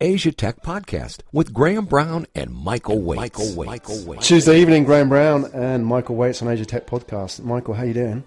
[0.00, 3.16] Asia Tech Podcast with Graham Brown and Michael Waitze.
[3.16, 3.66] Michael Waitze.
[3.66, 4.22] Michael Waitze.
[4.22, 7.42] Tuesday evening, Graham Brown and Michael Waitze on Asia Tech Podcast.
[7.42, 8.24] Michael, how you doing?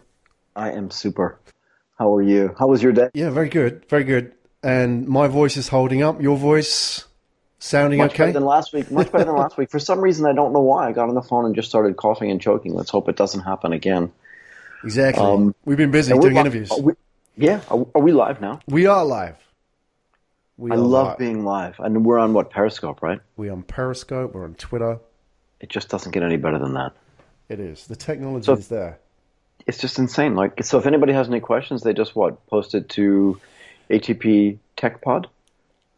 [0.56, 1.38] I am super.
[2.00, 2.56] How are you?
[2.58, 3.10] How was your day?
[3.14, 4.34] Yeah, very good, very good.
[4.64, 6.22] And my voice is holding up.
[6.22, 7.06] Your voice
[7.60, 8.24] sounding much okay?
[8.24, 8.90] better than last week.
[8.90, 9.70] Much better than last week.
[9.70, 10.88] For some reason, I don't know why.
[10.88, 12.74] I got on the phone and just started coughing and choking.
[12.74, 14.12] Let's hope it doesn't happen again.
[14.84, 15.24] Exactly.
[15.24, 16.72] Um, We've been busy doing li- interviews.
[16.72, 16.94] are we-
[17.38, 18.60] yeah, are, are we live now?
[18.68, 19.36] we are live.
[20.60, 23.22] We I love being live, and we're on what Periscope, right?
[23.38, 24.34] We're on Periscope.
[24.34, 25.00] We're on Twitter.
[25.62, 26.92] It just doesn't get any better than that.
[27.48, 27.88] It is.
[27.88, 29.00] The technology So- is there.
[29.68, 30.36] It's just insane.
[30.36, 33.40] Like, so if anybody has any questions, they just what post it to
[33.90, 35.28] ATP Tech Pod.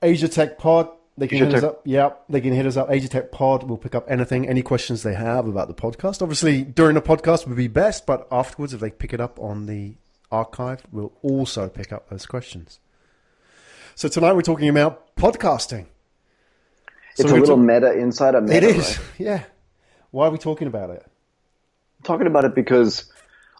[0.02, 0.90] Asia Tech Pod.
[1.18, 1.82] They can Asia hit us up.
[1.86, 2.88] Yep, they can hit us up.
[2.92, 3.64] Asia Tech Pod.
[3.64, 6.22] We'll pick up anything, any questions they have about the podcast.
[6.22, 9.66] Obviously, during the podcast would be best, but afterwards, if they pick it up on
[9.66, 9.96] the
[10.32, 12.80] archive, we'll also pick up those questions.
[13.96, 15.86] So tonight we're talking about podcasting.
[17.16, 18.56] So It's a little meta inside a meta.
[18.56, 19.08] It is, right?
[19.18, 19.44] yeah.
[20.12, 21.06] Why are we talking about it?
[22.04, 23.12] talking about it because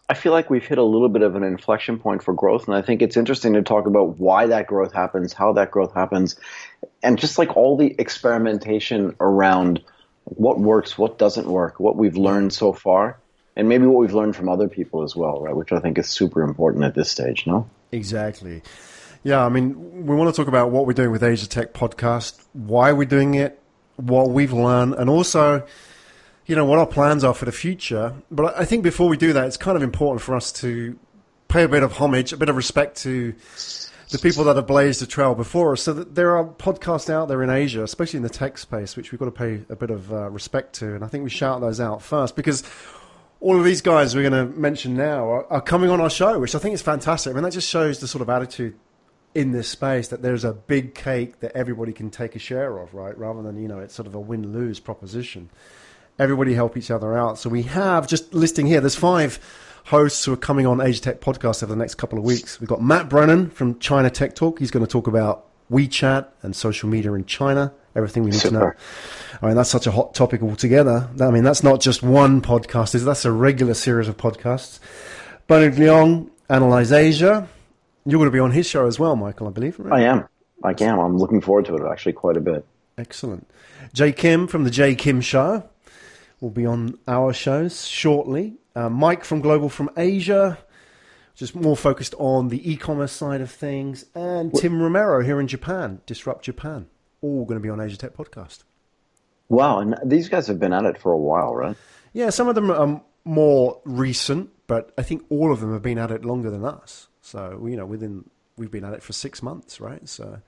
[0.08, 2.76] I feel like we've hit a little bit of an inflection point for growth, and
[2.76, 6.36] I think it's interesting to talk about why that growth happens, how that growth happens,
[7.02, 9.80] and just like all the experimentation around
[10.24, 13.18] what works, what doesn't work, what we've learned so far,
[13.54, 15.54] and maybe what we've learned from other people as well, right?
[15.54, 17.68] Which I think is super important at this stage, no?
[17.92, 18.62] Exactly.
[19.24, 22.44] Yeah, I mean, we want to talk about what we're doing with Asia Tech Podcast,
[22.54, 23.60] why we're doing it,
[23.94, 25.64] what we've learned, and also,
[26.46, 28.14] you know, what our plans are for the future.
[28.32, 30.98] But I think before we do that, it's kind of important for us to
[31.46, 33.32] pay a bit of homage, a bit of respect to
[34.10, 35.82] the people that have blazed the trail before us.
[35.82, 39.20] So there are podcasts out there in Asia, especially in the tech space, which we've
[39.20, 40.96] got to pay a bit of uh, respect to.
[40.96, 42.64] And I think we shout those out first because
[43.38, 46.40] all of these guys we're going to mention now are, are coming on our show,
[46.40, 47.30] which I think is fantastic.
[47.30, 48.74] I mean, that just shows the sort of attitude
[49.34, 52.92] in this space that there's a big cake that everybody can take a share of,
[52.92, 53.16] right?
[53.16, 55.48] Rather than, you know, it's sort of a win lose proposition.
[56.18, 57.38] Everybody help each other out.
[57.38, 59.40] So we have just listing here, there's five
[59.86, 62.60] hosts who are coming on Asia Tech Podcast over the next couple of weeks.
[62.60, 64.58] We've got Matt Brennan from China Tech Talk.
[64.58, 68.50] He's going to talk about WeChat and social media in China, everything we need to
[68.50, 68.72] know.
[69.40, 71.08] I mean, that's such a hot topic altogether.
[71.20, 74.78] I mean, that's not just one podcast, is that's a regular series of podcasts.
[75.46, 77.48] Bernard Leong, Analyze Asia.
[78.04, 79.78] You're going to be on his show as well, Michael, I believe.
[79.78, 80.02] Right?
[80.02, 80.28] I am.
[80.64, 80.98] I am.
[80.98, 82.64] I'm looking forward to it actually quite a bit.
[82.98, 83.48] Excellent.
[83.92, 85.68] Jay Kim from the Jay Kim Show
[86.40, 88.54] will be on our shows shortly.
[88.74, 90.58] Uh, Mike from Global from Asia,
[91.34, 96.00] just more focused on the e-commerce side of things, and Tim Romero here in Japan,
[96.06, 96.86] Disrupt Japan,
[97.20, 98.60] all going to be on Asia Tech Podcast.
[99.48, 101.76] Wow, and these guys have been at it for a while, right?
[102.12, 105.98] Yeah, some of them are more recent, but I think all of them have been
[105.98, 107.08] at it longer than us.
[107.22, 108.24] So you know, within
[108.56, 110.06] we've been at it for six months, right?
[110.08, 110.40] So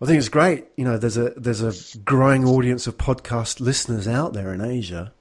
[0.00, 0.66] I think it's great.
[0.76, 5.12] You know, there's a there's a growing audience of podcast listeners out there in Asia,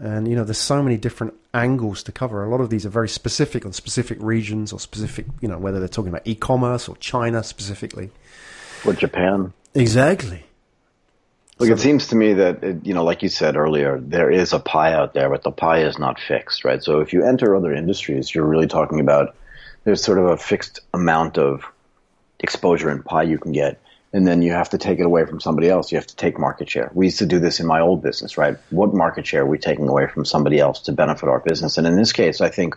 [0.00, 2.44] and you know, there's so many different angles to cover.
[2.44, 5.78] A lot of these are very specific on specific regions or specific, you know, whether
[5.78, 8.10] they're talking about e-commerce or China specifically.
[8.84, 9.52] Or Japan.
[9.74, 10.44] Exactly.
[11.58, 14.52] Look, it seems to me that, it, you know, like you said earlier, there is
[14.52, 16.80] a pie out there, but the pie is not fixed, right?
[16.80, 19.34] So if you enter other industries, you're really talking about
[19.88, 21.64] there's sort of a fixed amount of
[22.40, 23.80] exposure and pie you can get.
[24.12, 25.90] And then you have to take it away from somebody else.
[25.90, 26.90] You have to take market share.
[26.92, 28.58] We used to do this in my old business, right?
[28.68, 31.78] What market share are we taking away from somebody else to benefit our business?
[31.78, 32.76] And in this case, I think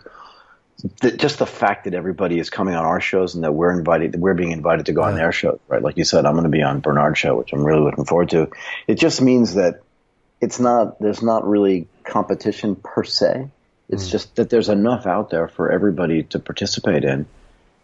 [1.18, 4.32] just the fact that everybody is coming on our shows and that we're invited, we're
[4.32, 5.82] being invited to go on their show, right?
[5.82, 8.30] Like you said, I'm going to be on Bernard's show, which I'm really looking forward
[8.30, 8.48] to.
[8.86, 9.82] It just means that
[10.40, 13.50] it's not, there's not really competition per se.
[13.92, 17.26] It's just that there's enough out there for everybody to participate in.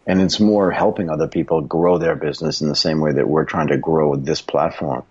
[0.07, 3.45] And it's more helping other people grow their business in the same way that we're
[3.45, 5.03] trying to grow this platform.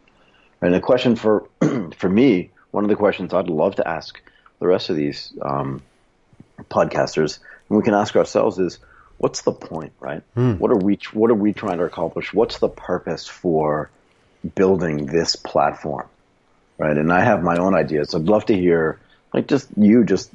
[0.61, 1.49] And the question for,
[1.97, 4.21] for me, one of the questions I'd love to ask
[4.59, 5.83] the rest of these, um,
[6.65, 7.39] podcasters,
[7.69, 8.79] and we can ask ourselves is,
[9.19, 10.23] what's the point, right?
[10.57, 12.35] What are we What are we trying to accomplish?
[12.35, 13.91] What's the purpose for
[14.55, 16.09] building this platform,
[16.77, 16.97] right?
[16.97, 18.15] And I have my own ideas.
[18.15, 18.99] I'd love to hear,
[19.33, 20.31] like, just you just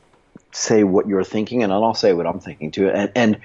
[0.54, 2.90] say what you're thinking, and I'll say what I'm thinking too.
[2.90, 3.42] And, and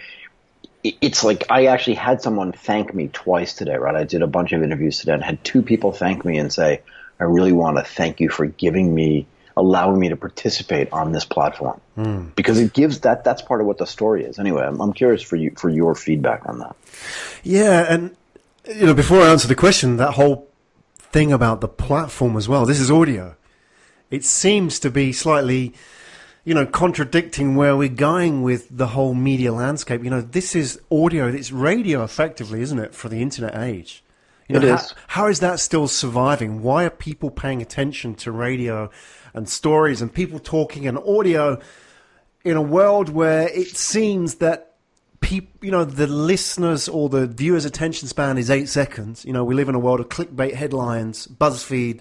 [0.85, 3.95] it's like I actually had someone thank me twice today, right?
[3.95, 6.83] I did a bunch of interviews today and had two people thank me and say,
[7.19, 9.27] I really want to thank you for giving me,
[9.57, 11.81] allowing me to participate on this platform.
[11.97, 12.29] Hmm.
[12.37, 14.39] Because it gives that, that's part of what the story is.
[14.39, 16.77] Anyway, I'm, I'm curious for you, for your feedback on that.
[17.43, 18.17] Yeah, and
[18.67, 20.49] you know, before I answer the question, that whole
[20.99, 22.67] thing about the platform as well.
[22.67, 23.35] This is audio.
[24.11, 25.75] It seems to be slightly,
[26.49, 30.03] you know, contradicting where we're going with the whole media landscape.
[30.03, 31.29] You know, this is audio.
[31.29, 34.03] It's radio, effectively, isn't it, for the internet age?
[34.49, 34.95] You know, It how, is.
[35.09, 36.63] how is that still surviving?
[36.63, 38.91] Why are people paying attention to radio
[39.35, 41.61] and stories and people talking and audio
[42.45, 44.77] in a world where it seems that
[45.21, 49.23] people, you know, the listeners or the viewer's attention span is eight seconds.
[49.23, 52.01] You know, we live in a world of clickbait headlines, BuzzFeed,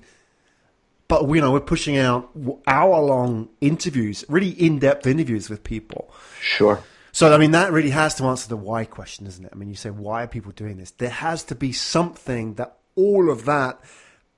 [1.07, 2.30] but you know, we're pushing out
[2.68, 6.13] hour-long interviews, really in-depth interviews with people.
[6.42, 6.83] Sure.
[7.12, 9.50] So, I mean, that really has to answer the why question, isn't it?
[9.51, 10.92] I mean, you say, why are people doing this?
[10.92, 13.80] There has to be something that all of that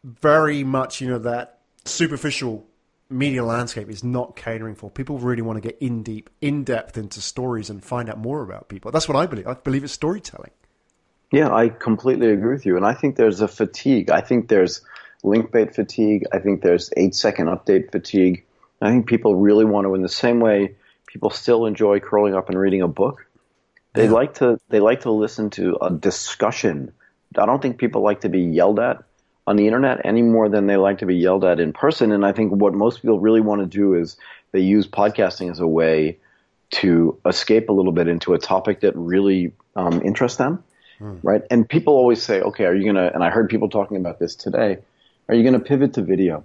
[0.04, 2.66] very much, you know, that superficial
[3.10, 4.90] media landscape is not catering for.
[4.90, 8.44] People really want to get in deep, in depth into stories and find out more
[8.44, 8.92] about people.
[8.92, 9.48] That's what I believe.
[9.48, 10.52] I believe it's storytelling.
[11.32, 12.78] Yeah, I completely agree with you.
[12.78, 14.10] And I think there's a fatigue.
[14.10, 14.82] I think there's
[15.24, 16.26] link bait fatigue.
[16.32, 18.46] I think there's eight second update fatigue.
[18.82, 20.76] I think people really want to, in the same way
[21.08, 23.26] people still enjoy curling up and reading a book,
[23.94, 24.12] they Yeah.
[24.12, 26.92] like to they like to listen to a discussion.
[27.38, 29.04] I don't think people like to be yelled at
[29.48, 32.12] on the internet any more than they like to be yelled at in person.
[32.12, 34.16] And I think what most people really want to do is
[34.52, 36.20] they use podcasting as a way
[36.72, 40.64] to escape a little bit into a topic that really um, interests them,
[41.24, 41.42] right?
[41.50, 44.36] And people always say, "Okay, are you gonna?" And I heard people talking about this
[44.36, 44.78] today.
[45.30, 46.44] Are you going to pivot to video?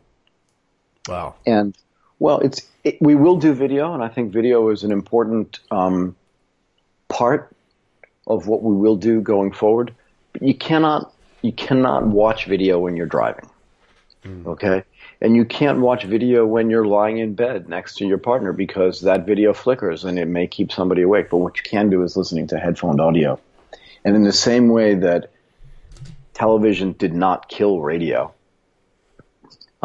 [1.09, 1.35] Wow.
[1.47, 1.77] And
[2.19, 6.15] well, it's it, we will do video, and I think video is an important um,
[7.09, 7.55] part
[8.27, 9.95] of what we will do going forward.
[10.35, 13.49] But you cannot you cannot watch video when you're driving,
[14.47, 14.83] okay?
[15.21, 19.01] And you can't watch video when you're lying in bed next to your partner because
[19.03, 21.31] that video flickers and it may keep somebody awake.
[21.31, 23.41] But what you can do is listening to headphone audio.
[24.05, 25.31] And in the same way that
[26.35, 28.34] television did not kill radio,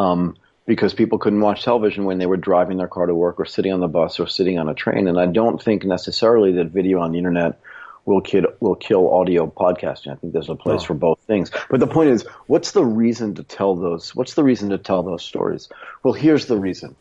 [0.00, 0.36] um,
[0.66, 3.72] because people couldn't watch television when they were driving their car to work or sitting
[3.72, 5.08] on the bus or sitting on a train.
[5.08, 7.60] And I don't think necessarily that video on the internet
[8.06, 10.12] will kill, will kill audio podcasting.
[10.12, 10.86] I think there's a place No.
[10.86, 11.50] for both things.
[11.68, 14.14] But the point is, what's the reason to tell those?
[14.14, 15.68] What's the reason to tell those stories?
[16.02, 16.96] Well, here's the reason.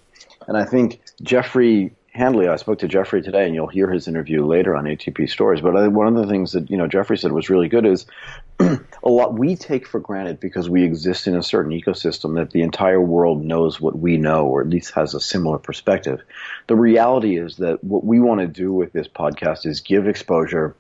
[0.48, 4.46] And I think Jeffrey Handley, I spoke to Jeffrey today, and you'll hear his interview
[4.46, 5.62] later on ATP Stories.
[5.62, 8.06] But I, one of the things that you know Jeffrey said was really good is
[8.60, 12.62] a lot we take for granted because we exist in a certain ecosystem that the
[12.62, 16.22] entire world knows what we know, or at least has a similar perspective.
[16.68, 20.76] The reality is that what we want to do with this podcast is give exposure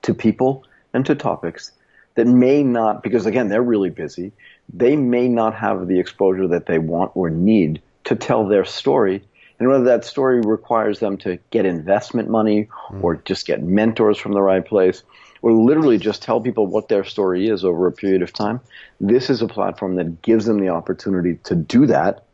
[0.00, 0.64] to people
[0.94, 1.72] and to topics
[2.14, 4.32] that may not, because again, they're really busy,
[4.72, 9.22] they may not have the exposure that they want or need to tell their story.
[9.62, 13.04] And whether that story requires them to get investment money hmm.
[13.04, 15.04] or just get mentors from the right place
[15.40, 18.58] or literally just tell people what their story is over a period of time,
[19.00, 22.24] this is a platform that gives them the opportunity to do that.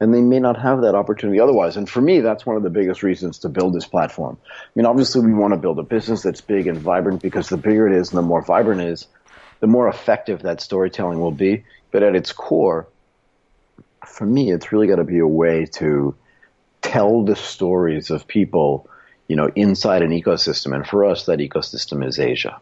[0.00, 1.76] And they may not have that opportunity otherwise.
[1.76, 4.36] And for me, that's one of the biggest reasons to build this platform.
[4.52, 7.56] I mean, obviously, we want to build a business that's big and vibrant because the
[7.56, 9.06] bigger it is and the more vibrant it is,
[9.60, 11.66] the more effective that storytelling will be.
[11.92, 12.88] But at its core,
[14.04, 16.16] for me, it's really got to be a way to
[16.84, 18.88] tell the stories of people,
[19.26, 20.74] you know, inside an ecosystem.
[20.74, 22.60] And for us, that ecosystem is Asia.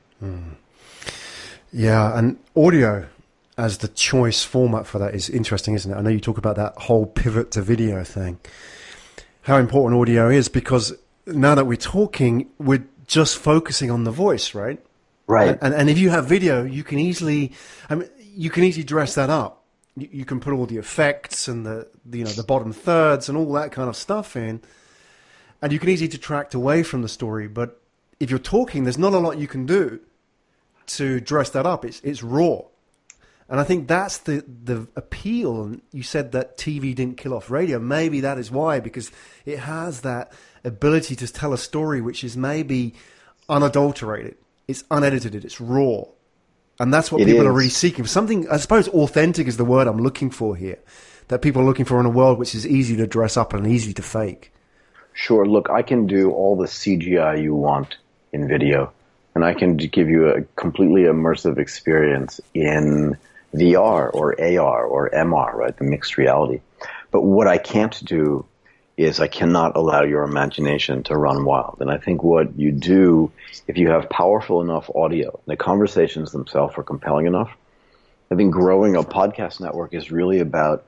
[1.72, 3.08] Yeah, and audio
[3.58, 5.96] as the choice format for that is interesting, isn't it?
[5.96, 8.38] I know you talk about that whole pivot to video thing.
[9.42, 10.94] How important audio is because
[11.26, 14.80] now that we're talking, we're just focusing on the voice, right?
[15.26, 15.58] Right.
[15.60, 17.52] And, and if you have video, you can easily,
[17.90, 19.61] I mean, you can easily dress that up.
[19.96, 23.28] You, you can put all the effects and the, the, you know, the bottom thirds
[23.28, 24.60] and all that kind of stuff in,
[25.60, 27.48] and you can easily detract away from the story.
[27.48, 27.80] But
[28.20, 30.00] if you're talking, there's not a lot you can do
[30.86, 31.84] to dress that up.
[31.84, 32.60] It's it's raw,
[33.48, 35.76] and I think that's the the appeal.
[35.92, 37.78] You said that TV didn't kill off radio.
[37.78, 39.10] Maybe that is why because
[39.44, 40.32] it has that
[40.64, 42.94] ability to tell a story which is maybe
[43.48, 44.36] unadulterated.
[44.68, 45.44] It's unedited.
[45.44, 46.04] It's raw,
[46.82, 48.06] and that's what It people are really seeking.
[48.06, 50.78] Something I suppose authentic is the word I'm looking for here.
[51.28, 53.68] That people are looking for in a world which is easy to dress up and
[53.68, 54.52] easy to fake.
[55.14, 55.46] Sure.
[55.46, 57.96] Look, I can do all the CGI you want
[58.32, 58.92] in video,
[59.36, 63.16] and I can give you a completely immersive experience in
[63.54, 65.76] VR or AR or MR, right?
[65.76, 66.60] The mixed reality.
[67.12, 68.44] But what I can't do
[68.96, 71.78] is I cannot allow your imagination to run wild.
[71.80, 73.32] And I think what you do,
[73.66, 77.50] if you have powerful enough audio, the conversations themselves are compelling enough.
[78.30, 80.84] I think growing a podcast network is really about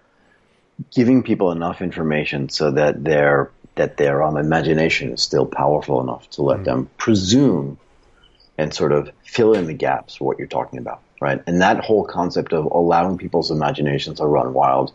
[0.95, 6.31] giving people enough information so that their that their um, imagination is still powerful enough
[6.31, 7.77] to let them presume
[8.57, 11.43] and sort of fill in the gaps for what you're talking about, right?
[11.47, 14.93] And that whole concept of allowing people's imaginations to run wild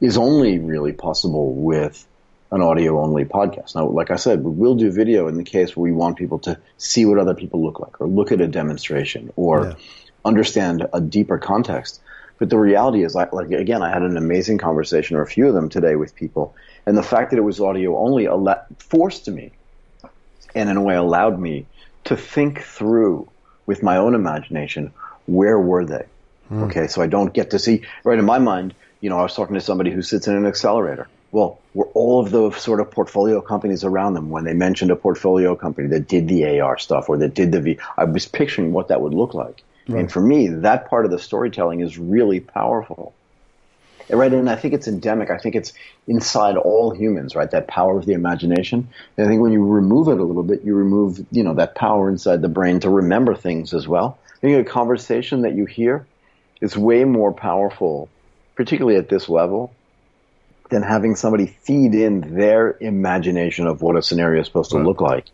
[0.00, 2.04] is only really possible with
[2.52, 3.74] an audio only podcast.
[3.74, 6.38] Now, like I said, we will do video in the case where we want people
[6.40, 9.74] to see what other people look like or look at a demonstration or Yeah.
[10.24, 12.00] understand a deeper context.
[12.38, 15.48] But the reality is, like, like again, I had an amazing conversation, or a few
[15.48, 16.54] of them today, with people,
[16.86, 18.28] and the fact that it was audio only
[18.78, 19.52] forced me,
[20.54, 21.66] and in a way allowed me
[22.04, 23.28] to think through
[23.64, 24.92] with my own imagination
[25.24, 26.04] where were they.
[26.48, 26.64] Hmm.
[26.64, 28.74] Okay, so I don't get to see right in my mind.
[29.00, 31.08] You know, I was talking to somebody who sits in an accelerator.
[31.36, 34.96] Well, were all of the sort of portfolio companies around them when they mentioned a
[34.96, 37.78] portfolio company that did the AR stuff or that did the V?
[37.94, 39.62] I was picturing what that would look like.
[39.86, 40.00] Right.
[40.00, 43.12] And for me, that part of the storytelling is really powerful.
[44.08, 45.30] Right, and I think it's endemic.
[45.30, 45.74] I think it's
[46.06, 47.50] inside all humans, right?
[47.50, 48.88] That power of the imagination.
[49.18, 51.74] And I think when you remove it a little bit, you remove, you know, that
[51.74, 54.16] power inside the brain to remember things as well.
[54.36, 56.06] I think a conversation that you hear
[56.62, 58.08] is way more powerful,
[58.54, 59.74] particularly at this level,
[60.68, 64.86] than having somebody feed in their imagination of what a scenario is supposed to right.
[64.86, 65.26] look like,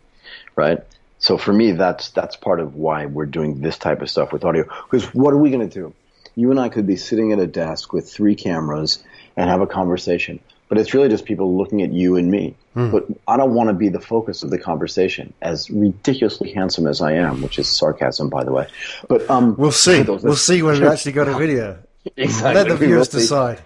[0.55, 0.79] right?
[1.19, 4.43] So for me, that's that's part of why we're doing this type of stuff with
[4.43, 4.63] audio.
[4.63, 5.93] Because what are we going to do?
[6.35, 9.03] You and I could be sitting at a desk with three cameras
[9.37, 12.55] and have a conversation, but it's really just people looking at you and me.
[12.73, 12.91] Hmm.
[12.91, 17.01] But I don't want to be the focus of the conversation, as ridiculously handsome as
[17.01, 18.67] I am, which is sarcasm, by the way.
[19.07, 20.01] But um, we'll see.
[20.01, 21.79] We'll see when we actually got a video.
[22.17, 22.53] exactly.
[22.53, 23.61] Let the viewers decide.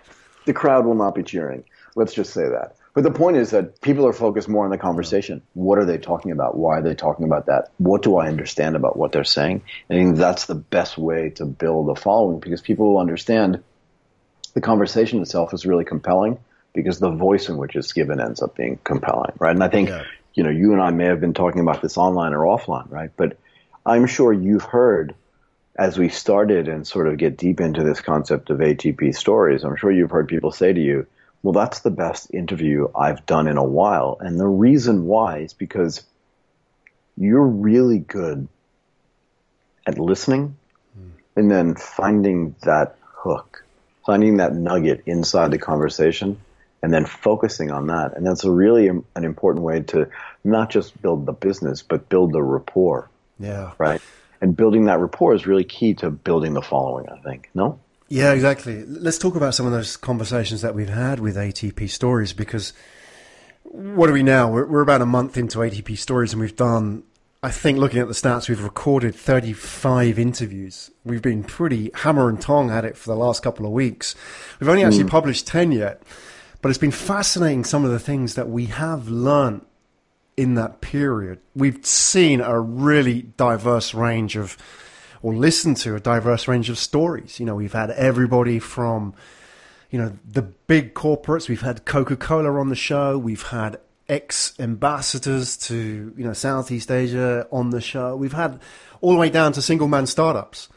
[0.48, 1.66] The crowd will not be cheering.
[1.98, 2.78] Let's just say that.
[2.94, 5.42] But the point is that people are focused more on the conversation.
[5.54, 6.58] What are they talking about?
[6.58, 7.70] Why are they talking about that?
[7.78, 9.64] What do I understand about what they're saying?
[9.90, 13.62] I think that's the best way to build a following because people will understand
[14.54, 16.40] the conversation itself is really compelling
[16.74, 19.54] because the voice in which it's given ends up being compelling, right?
[19.54, 20.06] And I think, yeah.
[20.34, 23.12] you know, you and I may have been talking about this online or offline, right?
[23.18, 23.38] But
[23.86, 25.14] I'm sure you've heard
[25.78, 29.76] as we started and sort of get deep into this concept of ATP stories, I'm
[29.76, 31.06] sure you've heard people say to you,
[31.44, 34.18] well, that's the best interview I've done in a while.
[34.20, 36.04] And the reason why is because
[37.16, 38.48] you're really good
[39.86, 40.58] at listening
[41.00, 41.12] mm.
[41.36, 43.64] and then finding that hook,
[44.06, 46.40] finding that nugget inside the conversation
[46.82, 48.18] and then focusing on that.
[48.18, 50.10] And that's a really an important way to
[50.44, 53.10] not just build the business, but build the rapport.
[53.40, 53.74] Yeah.
[53.78, 54.02] Right.
[54.42, 57.50] And building that rapport is really key to building the following, I think.
[57.54, 57.80] No?
[58.10, 58.86] Yeah, exactly.
[58.86, 62.74] Let's talk about some of those conversations that we've had with ATP Stories because
[63.64, 64.50] what are we now?
[64.50, 67.04] We're, we're about a month into ATP Stories and we've done,
[67.44, 70.90] I think, looking at the stats, we've recorded 35 interviews.
[71.04, 74.16] We've been pretty hammer and tong at it for the last couple of weeks.
[74.60, 75.10] We've only actually mm.
[75.10, 76.02] published 10 yet,
[76.62, 79.66] but it's been fascinating some of the things that we have learned
[80.38, 81.40] in that period.
[81.56, 84.56] We've seen a really diverse range of
[85.24, 87.40] or listened to a diverse range of stories.
[87.40, 89.16] You know, we've had everybody from,
[89.90, 91.50] you know, the big corporates.
[91.50, 93.18] We've had Coca Cola on the show.
[93.18, 98.16] We've had ex ambassadors to, you know, Southeast Asia on the show.
[98.16, 98.62] We've had
[99.02, 100.70] all the way down to single man startups.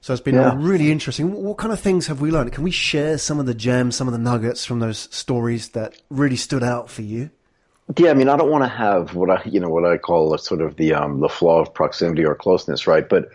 [0.00, 0.54] So it's been yeah.
[0.56, 1.32] really interesting.
[1.32, 2.52] What kind of things have we learned?
[2.52, 6.00] Can we share some of the gems, some of the nuggets from those stories that
[6.10, 7.30] really stood out for you?
[7.96, 10.34] Yeah, I mean, I don't want to have what I, you know, what I call
[10.34, 13.06] a sort of the um, the flaw of proximity or closeness, right?
[13.08, 13.30] But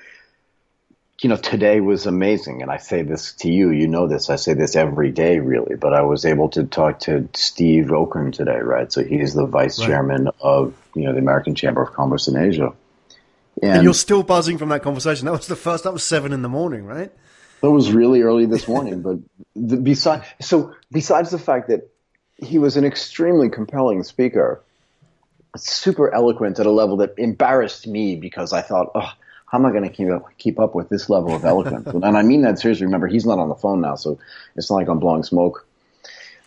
[1.21, 2.61] you know, today was amazing.
[2.61, 5.75] And I say this to you, you know this, I say this every day really,
[5.75, 8.91] but I was able to talk to Steve Okun today, right?
[8.91, 9.87] So he's the vice right.
[9.87, 12.73] chairman of, you know, the American Chamber of Commerce in Asia.
[13.63, 15.25] And, and, you're still buzzing from that conversation.
[15.25, 17.11] That was the first, that was seven in the morning, right?
[17.61, 19.17] That was really early this morning, but
[19.55, 21.89] the, besides, so besides the fact that
[22.37, 24.61] he was an extremely compelling speaker,
[25.55, 29.11] super eloquent at a level that embarrassed me because I thought, oh,
[29.47, 31.87] how am I going to keep up, keep up with this level of eloquence?
[32.03, 32.85] and I mean that seriously.
[32.85, 34.19] Remember, he's not on the phone now, so
[34.55, 35.65] it's not like I'm blowing smoke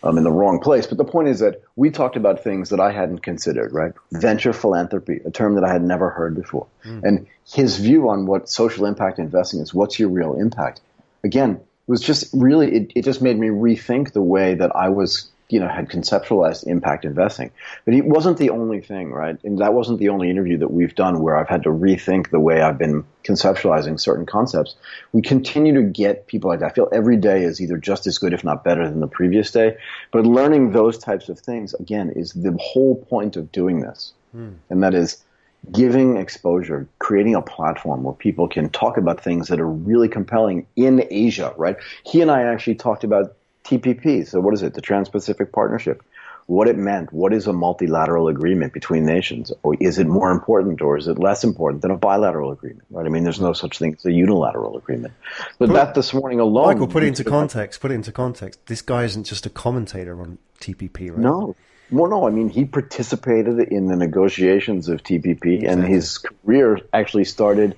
[0.03, 0.87] um, in the wrong place.
[0.87, 3.93] But the point is that we talked about things that I hadn't considered, right?
[4.11, 6.67] Venture philanthropy, a term that I had never heard before.
[6.85, 7.03] Mm.
[7.03, 10.81] And his view on what social impact investing is, what's your real impact?
[11.23, 14.89] Again, it was just really, it, it just made me rethink the way that I
[14.89, 17.51] was you know had conceptualized impact investing.
[17.85, 19.37] But he wasn't the only thing, right?
[19.43, 22.39] And that wasn't the only interview that we've done where I've had to rethink the
[22.39, 24.75] way I've been conceptualizing certain concepts.
[25.11, 26.71] We continue to get people like that.
[26.71, 29.51] I feel every day is either just as good, if not better, than the previous
[29.51, 29.77] day.
[30.11, 34.51] But learning those types of things again is the whole point of doing this, hmm.
[34.69, 35.23] and that is
[35.71, 40.65] giving exposure, creating a platform where people can talk about things that are really compelling
[40.75, 41.75] in Asia, right?
[42.03, 44.27] He and I actually talked about TPP.
[44.27, 44.73] So what is it?
[44.73, 46.03] The Trans-Pacific Partnership.
[46.47, 47.13] What it meant.
[47.13, 49.53] What is a multilateral agreement between nations?
[49.63, 52.83] Or is it more important or is it less important than a bilateral agreement?
[52.89, 53.05] Right?
[53.05, 55.13] I mean, there's no such thing as a unilateral agreement.
[55.59, 56.67] But put, that this morning alone.
[56.67, 57.79] Michael, put it into context.
[57.79, 58.65] Put it into context.
[58.65, 61.19] This guy isn't just a commentator on TPP, right?
[61.19, 61.55] No.
[61.91, 65.65] Well, no, I mean, he participated in the negotiations of TPP, exactly.
[65.65, 67.75] and his career actually started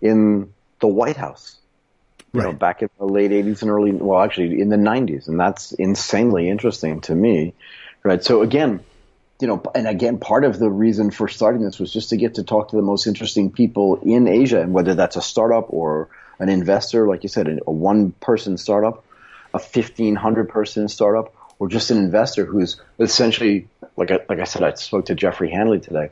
[0.00, 1.59] in the White House
[2.32, 5.28] you know, back in the late 80s and early, well, actually in the 90s.
[5.28, 7.54] And that's insanely interesting to me,
[8.02, 8.22] right?
[8.22, 8.80] So again,
[9.40, 12.34] you know, and again, part of the reason for starting this was just to get
[12.34, 16.08] to talk to the most interesting people in Asia, and whether that's a startup or
[16.38, 19.04] an investor, like you said, a one person startup,
[19.54, 24.62] a 1500 person startup, or just an investor who's essentially, like I, like I said,
[24.62, 26.10] I spoke to Jeffrey Hanley today.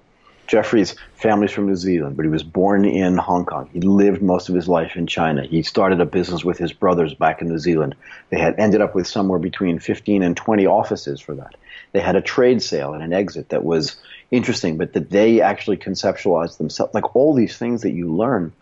[0.48, 3.68] Jeffrey's family's from New Zealand, but he was born in Hong Kong.
[3.70, 5.44] He lived most of his life in China.
[5.44, 7.94] He started a business with his brothers back in New Zealand.
[8.30, 11.54] They had ended up with somewhere between 15 and 20 offices for that.
[11.92, 13.96] They had a trade sale and an exit that was
[14.30, 16.94] interesting, but that they actually conceptualized themselves.
[16.94, 18.52] Like all these things that you learn,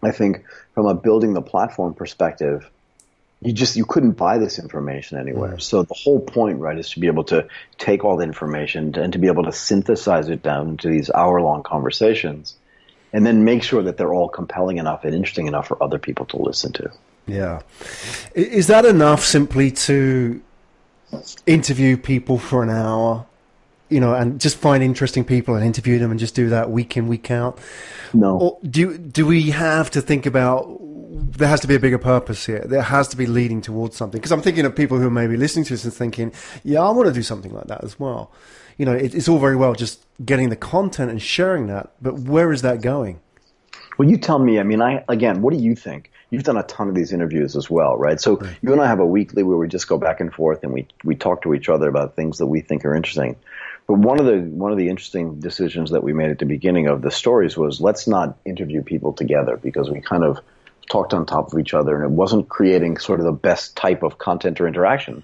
[0.00, 0.44] I think,
[0.74, 2.70] from a building the platform perspective,
[3.40, 5.52] you just you couldn't buy this information anywhere.
[5.52, 5.62] Mm.
[5.62, 7.46] So the whole point, right, is to be able to
[7.78, 11.40] take all the information and to be able to synthesize it down into these hour
[11.40, 12.56] long conversations,
[13.12, 16.26] and then make sure that they're all compelling enough and interesting enough for other people
[16.26, 16.90] to listen to.
[17.26, 17.60] Yeah,
[18.34, 20.42] is that enough simply to
[21.46, 23.26] interview people for an hour?
[23.90, 26.96] You know, and just find interesting people and interview them and just do that week
[26.96, 27.58] in, week out.
[28.12, 28.38] No.
[28.38, 30.78] Or do do we have to think about
[31.10, 32.60] there has to be a bigger purpose here.
[32.66, 34.18] There has to be leading towards something.
[34.18, 36.32] Because I'm thinking of people who may be listening to this and thinking,
[36.64, 38.30] yeah, I want to do something like that as well.
[38.76, 42.18] You know, it, it's all very well just getting the content and sharing that, but
[42.20, 43.20] where is that going?
[43.96, 44.60] Well, you tell me.
[44.60, 46.12] I mean, I again, what do you think?
[46.30, 48.20] You've done a ton of these interviews as well, right?
[48.20, 48.56] So right.
[48.62, 50.86] you and I have a weekly where we just go back and forth and we
[51.02, 53.34] we talk to each other about things that we think are interesting.
[53.88, 56.86] But one of the one of the interesting decisions that we made at the beginning
[56.86, 60.38] of the stories was let's not interview people together because we kind of
[60.88, 64.02] talked on top of each other and it wasn't creating sort of the best type
[64.02, 65.22] of content or interaction.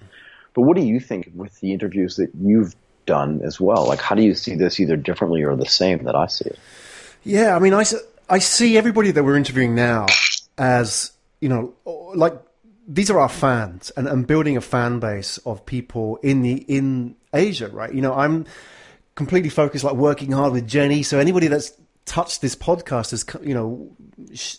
[0.55, 2.75] But what do you think with the interviews that you've
[3.07, 3.87] done as well?
[3.87, 6.59] Like, how do you see this either differently or the same that I see it?
[7.25, 7.85] Yeah, I mean, I,
[8.29, 10.07] I see everybody that we're interviewing now
[10.57, 11.75] as, you know,
[12.15, 12.35] like
[12.87, 17.17] these are our fans and, and building a fan base of people in the, in
[17.33, 17.93] Asia, right?
[17.93, 18.47] You know, I'm
[19.15, 21.03] completely focused, like working hard with Jenny.
[21.03, 21.73] So anybody that's
[22.07, 23.91] touched this podcast has you know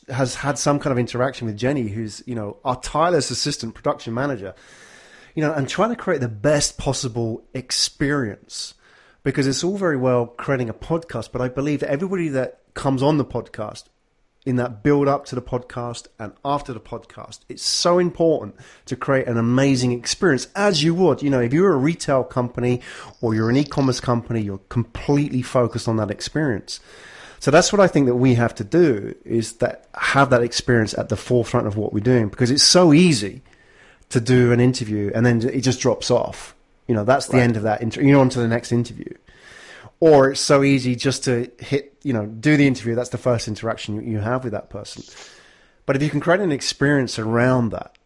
[0.09, 4.13] has had some kind of interaction with Jenny, who's you know our tireless assistant production
[4.13, 4.55] manager,
[5.35, 8.73] you know, and trying to create the best possible experience
[9.23, 13.01] because it's all very well creating a podcast, but I believe that everybody that comes
[13.01, 13.85] on the podcast
[14.45, 17.39] in that build up to the podcast and after the podcast.
[17.49, 18.55] It's so important
[18.85, 21.23] to create an amazing experience as you would.
[21.23, 22.81] You know, if you're a retail company
[23.21, 26.79] or you're an e commerce company, you're completely focused on that experience.
[27.39, 30.93] So that's what I think that we have to do is that have that experience
[30.97, 33.41] at the forefront of what we're doing because it's so easy
[34.09, 36.55] to do an interview and then it just drops off.
[36.87, 37.43] You know, that's the right.
[37.43, 38.09] end of that interview.
[38.09, 39.13] You're on to the next interview.
[39.99, 42.95] Or it's so easy just to hit, you know, do the interview.
[42.95, 45.03] That's the first interaction you have with that person.
[45.85, 47.97] But if you can create an experience around that,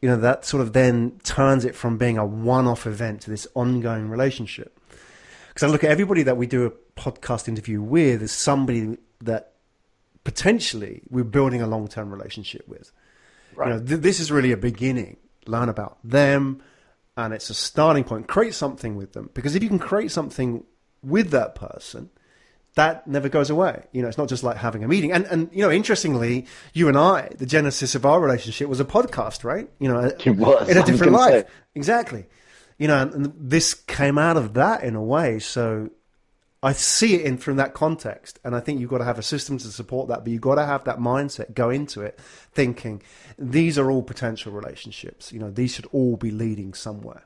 [0.00, 3.30] you know, that sort of then turns it from being a one off event to
[3.30, 4.78] this ongoing relationship.
[5.48, 9.52] Because I look at everybody that we do a podcast interview with is somebody that
[10.24, 12.92] potentially we're building a long term relationship with.
[13.54, 13.68] Right.
[13.68, 15.16] You know, th- this is really a beginning.
[15.46, 16.62] Learn about them,
[17.16, 18.28] and it's a starting point.
[18.28, 20.64] Create something with them because if you can create something
[21.02, 22.10] with that person,
[22.74, 23.84] that never goes away.
[23.92, 25.12] You know, it's not just like having a meeting.
[25.12, 28.84] And and you know, interestingly, you and I, the genesis of our relationship was a
[28.84, 29.70] podcast, right?
[29.78, 31.46] You know, it was, in a different life.
[31.46, 31.52] Say.
[31.74, 32.26] Exactly
[32.78, 35.40] you know, and this came out of that in a way.
[35.40, 35.90] So
[36.62, 39.22] I see it in from that context, and I think you've got to have a
[39.22, 40.24] system to support that.
[40.24, 42.18] But you've got to have that mindset, go into it
[42.52, 43.02] thinking
[43.38, 45.32] these are all potential relationships.
[45.32, 47.24] You know, these should all be leading somewhere.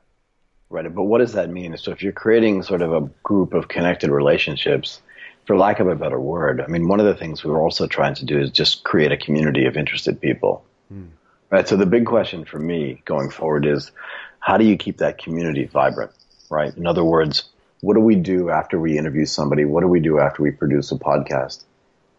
[0.69, 1.75] Right, but what does that mean?
[1.77, 5.01] So if you're creating sort of a group of connected relationships,
[5.45, 7.85] for lack of a better word, I mean, one of the things we are also
[7.87, 10.63] trying to do is just create a community of interested people.
[10.89, 11.07] Hmm.
[11.49, 11.67] Right.
[11.67, 13.91] So the big question for me going forward is
[14.39, 16.11] how do you keep that community vibrant,
[16.49, 16.75] right?
[16.75, 17.43] In other words,
[17.83, 19.65] what do we do after we interview somebody?
[19.65, 21.65] What do we do after we produce a podcast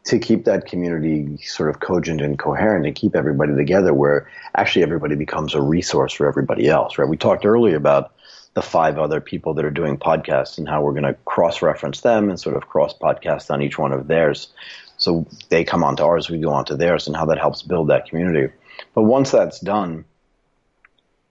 [0.04, 4.82] to keep that community sort of cogent and coherent and keep everybody together where actually
[4.82, 7.08] everybody becomes a resource for everybody else, right?
[7.08, 8.12] We talked earlier about
[8.52, 12.02] the five other people that are doing podcasts and how we're going to cross reference
[12.02, 14.48] them and sort of cross podcast on each one of theirs.
[14.98, 18.04] So they come onto ours, we go onto theirs and how that helps build that
[18.04, 18.52] community.
[18.94, 20.04] But once that's done,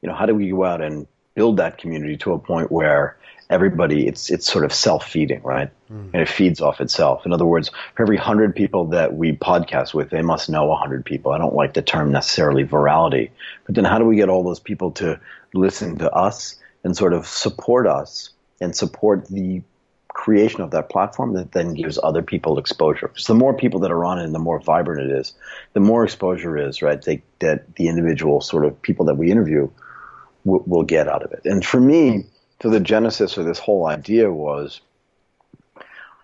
[0.01, 3.19] you know, how do we go out and build that community to a point where
[3.49, 5.69] everybody it's it's sort of self feeding, right?
[5.91, 6.09] Mm.
[6.13, 7.25] And it feeds off itself.
[7.25, 11.05] In other words, for every hundred people that we podcast with, they must know hundred
[11.05, 11.31] people.
[11.31, 13.29] I don't like the term necessarily virality,
[13.65, 15.19] but then how do we get all those people to
[15.53, 18.29] listen to us and sort of support us
[18.59, 19.61] and support the
[20.09, 23.07] creation of that platform that then gives other people exposure.
[23.07, 25.33] Because the more people that are on it and the more vibrant it is,
[25.73, 29.69] the more exposure is, right, they, that the individual sort of people that we interview
[30.45, 31.41] will, will get out of it.
[31.45, 32.25] And for me,
[32.63, 34.79] so the genesis of this whole idea was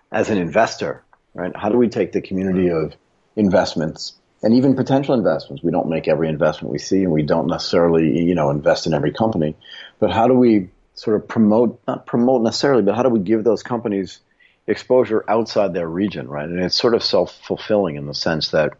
[0.09, 2.85] as an investor, right, how do we take the community mm-hmm.
[2.85, 2.95] of
[3.35, 5.61] investments and even potential investments.
[5.61, 8.93] We don't make every investment we see and we don't necessarily, you know, invest in
[8.93, 9.57] every company.
[9.99, 13.43] But how do we sort of promote, not promote necessarily, but how do we give
[13.43, 14.21] those companies
[14.65, 16.47] exposure outside their region, right?
[16.47, 18.75] And it's sort of self-fulfilling in the sense that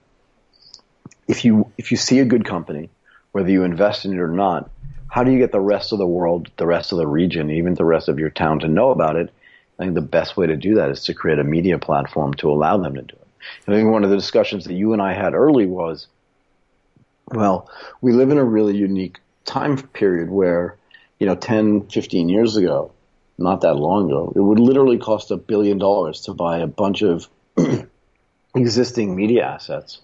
[1.27, 2.89] if you, if you see a good company,
[3.33, 4.71] whether you invest in it or not,
[5.09, 7.73] how do you get the rest of the world, the rest of the region, even
[7.73, 9.31] the rest of your town to know about it?
[9.77, 12.49] I think the best way to do that is to create a media platform to
[12.49, 13.27] allow them to do it.
[13.67, 16.07] I think one of the discussions that you and I had early was,
[17.27, 17.69] well,
[18.01, 20.77] we live in a really unique time period where,
[21.19, 22.91] you know, 10, 15 years ago,
[23.37, 27.01] not that long ago, it would literally cost a billion dollars to buy a bunch
[27.01, 27.27] of
[28.55, 30.01] existing media assets,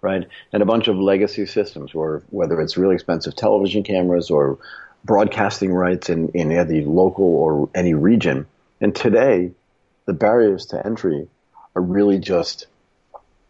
[0.00, 0.26] right?
[0.52, 4.58] And a bunch of legacy systems where whether it's really expensive television cameras or
[5.04, 8.46] broadcasting rights in, in any local or any region.
[8.80, 9.52] And today,
[10.06, 11.28] the barriers to entry
[11.74, 12.66] are really just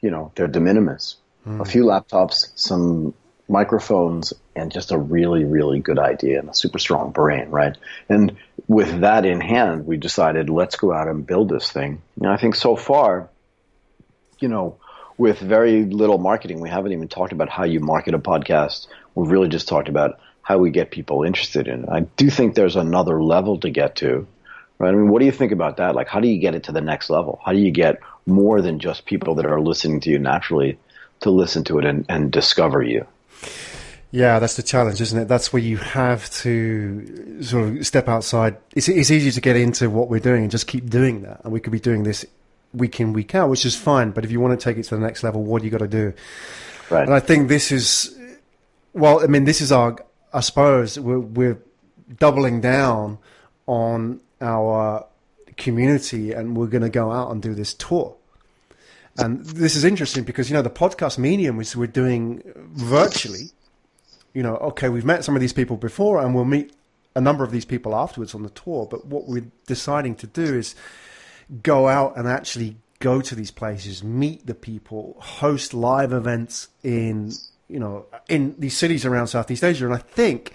[0.01, 1.17] you know, they're de minimis.
[1.47, 1.61] Mm.
[1.61, 3.15] A few laptops, some
[3.49, 7.77] microphones, and just a really, really good idea and a super strong brain, right?
[8.09, 12.03] And with that in hand, we decided let's go out and build this thing.
[12.17, 13.29] And I think so far,
[14.39, 14.77] you know,
[15.19, 18.87] with very little marketing, we haven't even talked about how you market a podcast.
[19.15, 21.89] We've really just talked about how we get people interested in it.
[21.91, 24.27] I do think there's another level to get to,
[24.79, 24.89] right?
[24.89, 25.95] I mean, what do you think about that?
[25.95, 27.41] Like, how do you get it to the next level?
[27.45, 30.79] How do you get more than just people that are listening to you naturally
[31.21, 33.07] to listen to it and, and discover you.
[34.11, 35.29] Yeah, that's the challenge, isn't it?
[35.29, 38.57] That's where you have to sort of step outside.
[38.75, 41.43] It's, it's easy to get into what we're doing and just keep doing that.
[41.45, 42.25] And we could be doing this
[42.73, 44.11] week in, week out, which is fine.
[44.11, 45.79] But if you want to take it to the next level, what do you got
[45.79, 46.13] to do?
[46.91, 47.05] Right.
[47.05, 48.19] And I think this is,
[48.93, 49.97] well, I mean, this is our,
[50.33, 51.59] I suppose, we're, we're
[52.19, 53.19] doubling down
[53.67, 55.07] on our
[55.57, 58.15] community and we're going to go out and do this tour.
[59.19, 63.51] And this is interesting because, you know, the podcast medium, which we're doing virtually,
[64.33, 66.73] you know, okay, we've met some of these people before and we'll meet
[67.17, 68.87] a number of these people afterwards on the tour.
[68.87, 70.77] But what we're deciding to do is
[71.63, 77.33] go out and actually go to these places, meet the people, host live events in,
[77.69, 79.87] you know, in these cities around Southeast Asia.
[79.87, 80.53] And I think,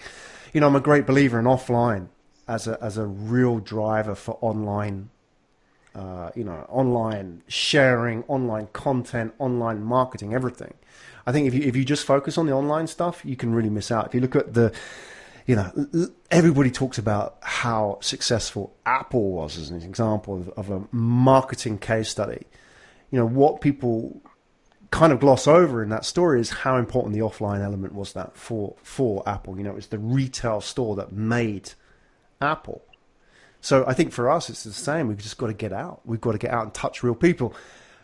[0.52, 2.08] you know, I'm a great believer in offline
[2.46, 5.10] as a, as a real driver for online
[5.94, 10.74] uh, you know, online sharing, online content, online marketing, everything.
[11.26, 13.70] I think if you if you just focus on the online stuff, you can really
[13.70, 14.06] miss out.
[14.06, 14.72] If you look at the,
[15.46, 20.86] you know, everybody talks about how successful Apple was as an example of, of a
[20.90, 22.46] marketing case study.
[23.10, 24.22] You know, what people
[24.90, 28.36] kind of gloss over in that story is how important the offline element was that
[28.36, 29.58] for for Apple.
[29.58, 31.72] You know, it was the retail store that made
[32.40, 32.82] Apple.
[33.60, 35.08] So I think for us, it's the same.
[35.08, 36.02] We've just got to get out.
[36.04, 37.54] We've got to get out and touch real people.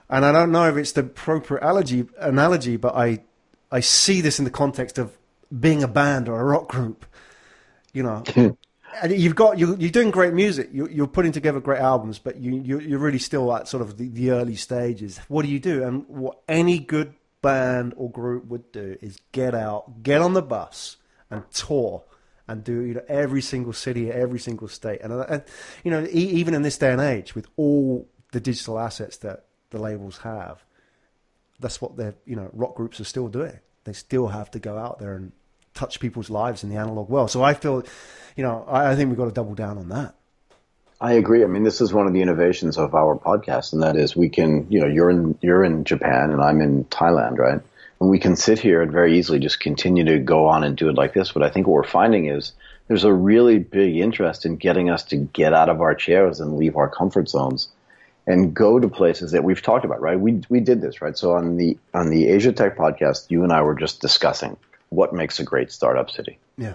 [0.09, 3.21] And I don't know if it's the appropriate analogy, analogy but I,
[3.71, 5.17] I see this in the context of
[5.59, 7.05] being a band or a rock group.
[7.93, 8.23] You know,
[9.03, 10.71] and you've got you, you're doing great music.
[10.73, 13.99] You're, you're putting together great albums, but you, you're, you're really still at sort of
[13.99, 15.19] the, the early stages.
[15.29, 15.83] What do you do?
[15.83, 20.43] And what any good band or group would do is get out, get on the
[20.43, 20.97] bus,
[21.31, 22.05] and tour
[22.51, 25.45] and do you know every single city, every single state, and, and
[25.85, 29.45] you know e- even in this day and age with all the digital assets that
[29.71, 30.65] the labels have,
[31.61, 33.61] that's what they're you know rock groups are still doing.
[33.85, 35.31] They still have to go out there and
[35.81, 37.31] touch people's lives in the analog world.
[37.31, 37.83] So I feel,
[38.37, 40.15] you know, I, I think we've got to double down on that.
[41.01, 41.43] I agree.
[41.43, 44.29] I mean, this is one of the innovations of our podcast, and that is we
[44.29, 47.61] can, you know, you're in you're in Japan and I'm in Thailand, right?
[48.01, 50.91] And we can sit here and very easily just continue to go on and do
[50.91, 51.33] it like this.
[51.33, 52.53] But I think what we're finding is
[52.89, 56.59] there's a really big interest in getting us to get out of our chairs and
[56.59, 57.69] leave our comfort zones
[58.27, 60.21] and go to places that we've talked about, right?
[60.21, 61.17] We, we did this, right?
[61.17, 64.57] So on the, on the Asia Tech podcast, you and I were just discussing
[64.91, 66.39] what makes a great startup city.
[66.57, 66.75] Yeah.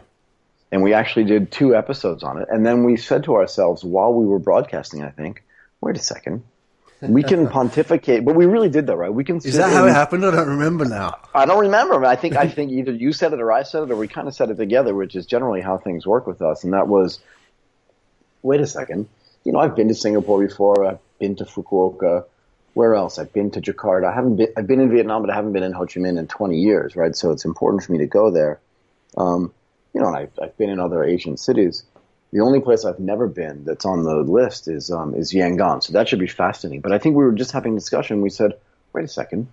[0.72, 2.48] And we actually did two episodes on it.
[2.50, 5.44] And then we said to ourselves while we were broadcasting, I think,
[5.80, 6.44] wait a second
[7.02, 9.14] we can pontificate, but we really did that, right?
[9.14, 9.38] We can.
[9.38, 10.26] Is that how it happened?
[10.26, 11.18] I don't remember now.
[11.34, 12.04] I don't remember.
[12.06, 14.28] I think I think either you said it or I said it, or we kind
[14.28, 16.64] of said it together, which is generally how things work with us.
[16.64, 17.20] And that was,
[18.42, 19.08] wait a second.
[19.44, 20.86] You know, I've been to Singapore before.
[20.86, 22.26] I've been to Fukuoka.
[22.76, 23.18] Where else?
[23.20, 24.12] I've been to Jakarta.
[24.12, 24.50] I haven't been.
[24.58, 26.96] I've been in Vietnam, but I haven't been in Ho Chi Minh in 20 years,
[26.98, 27.16] right?
[27.16, 28.60] So it's important for me to go there.
[29.18, 29.54] Um,
[29.94, 31.84] you know, I've, I've been in other Asian cities
[32.34, 35.82] The only place I've never been that's on the list is um, is Yangon.
[35.82, 36.82] So that should be fascinating.
[36.82, 38.20] But I think we were just having a discussion.
[38.20, 38.52] We said,
[38.92, 39.48] wait a second.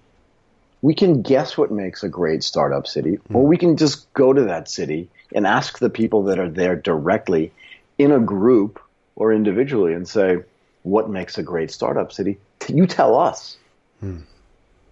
[0.83, 3.37] We can guess what makes a great startup city, mm-hmm.
[3.37, 6.75] or we can just go to that city and ask the people that are there
[6.75, 7.53] directly
[7.99, 8.81] in a group
[9.15, 10.39] or individually and say,
[10.83, 12.39] what makes a great startup city?
[12.69, 13.57] You tell us.
[14.01, 14.21] Hmm.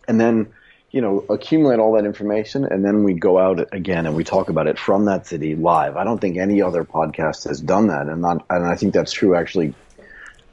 [0.09, 0.53] And then,
[0.91, 4.49] you know, accumulate all that information and then we go out again and we talk
[4.49, 5.97] about it from that city live.
[5.97, 8.09] I don't think any other podcast has done that.
[8.09, 9.75] And not, and I think that's true actually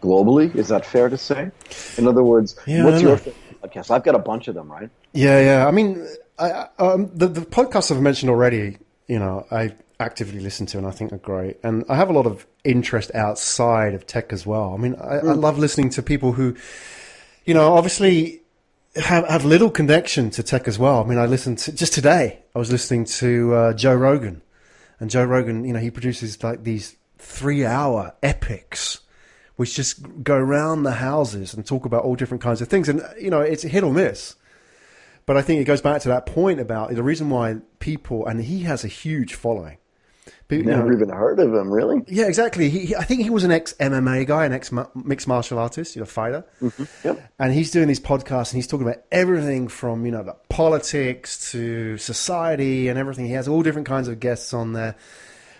[0.01, 0.53] globally.
[0.55, 1.49] Is that fair to say?
[1.97, 3.91] In other words, yeah, what's your favorite podcast?
[3.91, 4.89] I've got a bunch of them, right?
[5.13, 5.67] Yeah, yeah.
[5.67, 8.77] I mean, I, um, the, the podcasts I've mentioned already,
[9.07, 11.57] you know, I actively listen to and I think are great.
[11.63, 14.73] And I have a lot of interest outside of tech as well.
[14.73, 15.29] I mean, I, mm.
[15.29, 16.55] I love listening to people who,
[17.47, 18.41] you know, obviously
[18.97, 21.01] have, have little connection to tech as well.
[21.01, 24.43] I mean, I listened to, just today, I was listening to uh, Joe Rogan.
[24.99, 28.99] And Joe Rogan, you know, he produces like these three hour epics
[29.55, 32.89] which just go around the houses and talk about all different kinds of things.
[32.89, 34.35] And, you know, it's hit or miss.
[35.25, 38.41] But I think it goes back to that point about the reason why people, and
[38.41, 39.77] he has a huge following.
[40.47, 42.03] But, Never know, even heard of him, really.
[42.07, 42.69] Yeah, exactly.
[42.69, 45.95] He, he, I think he was an ex MMA guy, an ex mixed martial artist,
[45.95, 46.45] you know, fighter.
[46.61, 47.07] Mm-hmm.
[47.07, 47.33] Yep.
[47.39, 51.51] And he's doing these podcasts, and he's talking about everything from you know the politics
[51.51, 53.25] to society and everything.
[53.25, 54.95] He has all different kinds of guests on there.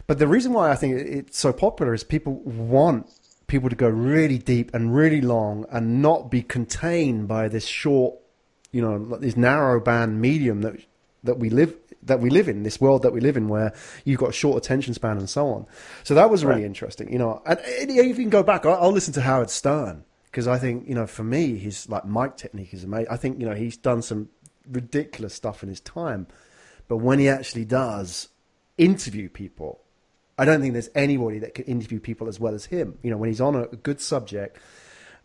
[0.08, 3.08] But the reason why I think it's so popular is people want
[3.48, 8.16] people to go really deep and really long and not be contained by this short,
[8.72, 10.76] you know, this narrow band medium that
[11.24, 11.76] that we live
[12.08, 14.58] that we live in, this world that we live in, where you've got a short
[14.58, 15.66] attention span and so on.
[16.04, 16.66] So that was really right.
[16.66, 17.42] interesting, you know.
[17.46, 20.88] And if you can go back, I'll, I'll listen to Howard Stern because I think,
[20.88, 23.08] you know, for me, his like mic technique is amazing.
[23.10, 24.30] I think, you know, he's done some
[24.70, 26.28] ridiculous stuff in his time,
[26.88, 28.30] but when he actually does
[28.78, 29.82] interview people,
[30.38, 33.00] I don't think there's anybody that can interview people as well as him.
[33.02, 34.58] You know, when he's on a good subject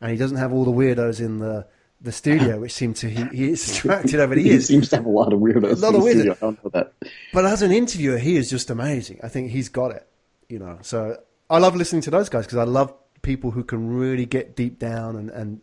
[0.00, 1.66] and he doesn't have all the weirdos in the
[2.02, 4.68] the studio, which seemed to he, he is attracted over the years.
[4.68, 5.82] he seems to have a lot of weirdos.
[5.82, 6.32] A lot of weirdos.
[6.32, 6.92] I don't know that.
[7.32, 9.20] But as an interviewer, he is just amazing.
[9.22, 10.06] I think he's got it.
[10.48, 13.96] You know, so I love listening to those guys because I love people who can
[13.96, 15.60] really get deep down and and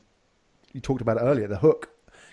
[0.74, 1.90] you talked about it earlier, the hook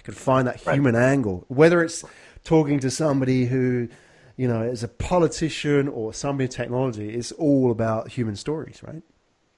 [0.07, 1.03] can find that human right.
[1.03, 2.05] angle, whether it's
[2.45, 3.89] talking to somebody who
[4.37, 7.13] you know is a politician or somebody in technology.
[7.13, 9.03] It's all about human stories, right?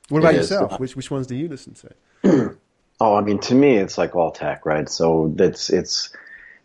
[0.08, 0.80] What about yourself?
[0.80, 2.57] Which which ones do you listen to?
[3.00, 4.88] Oh, I mean, to me, it's like all tech, right?
[4.88, 6.10] So that's it's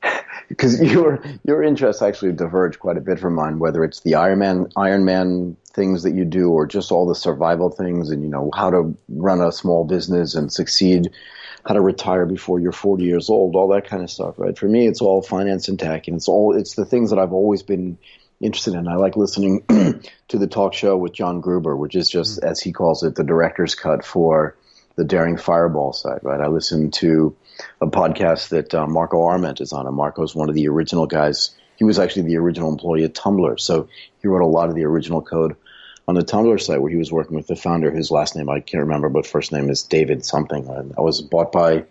[0.50, 3.60] because your your interests actually diverge quite a bit from mine.
[3.60, 7.16] Whether it's the Iron Man Iron Man things that you do, or just all the
[7.16, 11.12] survival things, and you know how to run a small business and succeed,
[11.66, 14.58] how to retire before you're 40 years old, all that kind of stuff, right?
[14.58, 17.34] For me, it's all finance and tech, and it's all it's the things that I've
[17.34, 17.98] always been
[18.42, 18.88] interested in.
[18.88, 19.64] I like listening
[20.30, 22.50] to the talk show with John Gruber, which is just, mm-hmm.
[22.50, 24.56] as he calls it, the director's cut for
[24.96, 26.40] the Daring Fireball side, right?
[26.40, 27.36] I listened to
[27.82, 31.56] a podcast that uh, Marco Arment is on, and Marco's one of the original guys.
[31.78, 33.88] He was actually the original employee at Tumblr, so
[34.22, 35.56] he wrote a lot of the original code
[36.08, 38.60] on the Tumblr site where he was working with the founder, whose last name I
[38.60, 40.70] can't remember, but first name is David something.
[40.98, 41.86] I was bought by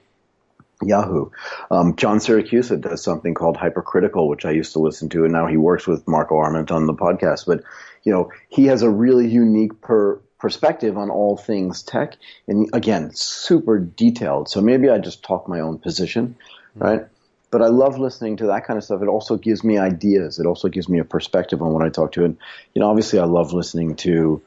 [0.83, 1.31] Yahoo.
[1.71, 5.47] Um, John Siracusa does something called Hypercritical, which I used to listen to, and now
[5.47, 7.47] he works with Marco Arment on the podcast.
[7.47, 7.62] But
[8.05, 12.17] you know, he has a really unique per perspective on all things tech.
[12.49, 14.49] And again, super detailed.
[14.49, 16.37] So maybe I just talk my own position,
[16.77, 16.85] mm-hmm.
[16.85, 17.07] right?
[17.53, 19.03] But I love listening to that kind of stuff.
[19.03, 20.41] It also gives me ideas.
[20.41, 22.25] It also gives me a perspective on what I talk to.
[22.25, 22.39] And,
[22.75, 24.43] you know, obviously I love listening to,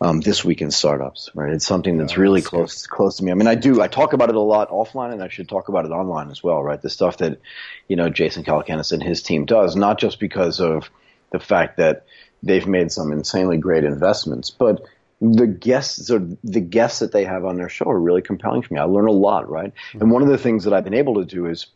[0.00, 1.52] um, this week in startups, right?
[1.52, 2.90] It's something that's really that's close, good.
[2.90, 3.30] close to me.
[3.30, 5.68] I mean, I do, I talk about it a lot offline and I should talk
[5.68, 6.82] about it online as well, right?
[6.82, 7.38] The stuff that,
[7.86, 10.90] you know, Jason Calacanis and his team does, not just because of
[11.30, 12.04] the fact that
[12.42, 14.82] they've made some insanely great investments, but
[15.20, 18.74] the guests or the guests that they have on their show are really compelling for
[18.74, 18.80] me.
[18.80, 19.72] I learn a lot, right?
[19.72, 20.02] Mm-hmm.
[20.02, 21.66] And one of the things that I've been able to do is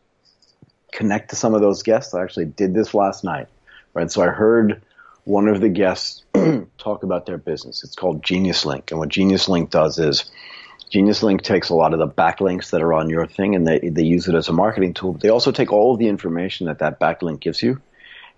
[0.93, 2.15] connect to some of those guests.
[2.15, 3.49] I actually did this last night,
[3.95, 4.11] right?
[4.11, 4.83] So I heard
[5.25, 6.25] one of the guests
[6.79, 7.85] talk about their business.
[7.85, 10.31] It's called Genius Link, and what Genius Link does is
[10.91, 13.79] Genius Link takes a lot of the backlinks that are on your thing and they
[13.79, 15.13] they use it as a marketing tool.
[15.13, 17.81] But they also take all of the information that that backlink gives you,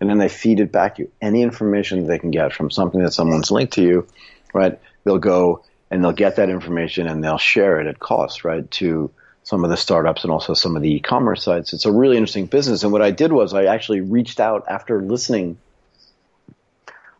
[0.01, 1.13] and then they feed it back to you.
[1.21, 4.07] Any information they can get from something that someone's linked to you,
[4.53, 4.79] right?
[5.05, 9.11] They'll go and they'll get that information and they'll share it at cost, right, to
[9.45, 11.73] some of the startups and also some of the e-commerce sites.
[11.73, 12.83] It's a really interesting business.
[12.83, 15.59] And what I did was I actually reached out after listening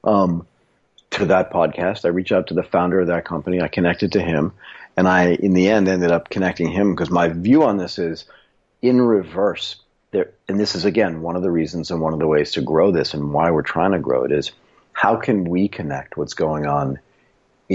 [0.05, 0.47] um,
[1.11, 2.05] to that podcast.
[2.05, 3.61] I reached out to the founder of that company.
[3.61, 4.53] I connected to him,
[4.97, 8.25] and I, in the end, ended up connecting him because my view on this is
[8.81, 9.77] in reverse.
[10.13, 12.63] There, and this is again one of the reasons and one of the ways to
[12.63, 14.53] grow this and why we're trying to grow it is
[14.93, 16.99] how can we connect what's going on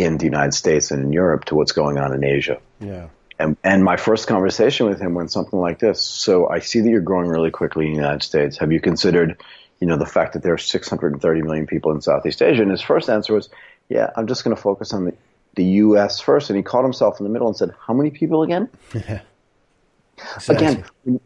[0.03, 2.59] in the United States and in Europe to what's going on in Asia.
[2.79, 3.07] Yeah.
[3.39, 6.01] And, and my first conversation with him went something like this.
[6.01, 8.57] So I see that you're growing really quickly in the United States.
[8.57, 9.41] Have you considered,
[9.79, 12.61] you know, the fact that there are 630 million people in Southeast Asia?
[12.61, 13.49] And his first answer was,
[13.89, 15.13] yeah, I'm just going to focus on the,
[15.55, 16.19] the U.S.
[16.19, 16.49] first.
[16.49, 18.69] And he caught himself in the middle and said, how many people again?
[18.93, 19.21] Yeah.
[20.49, 20.83] Again,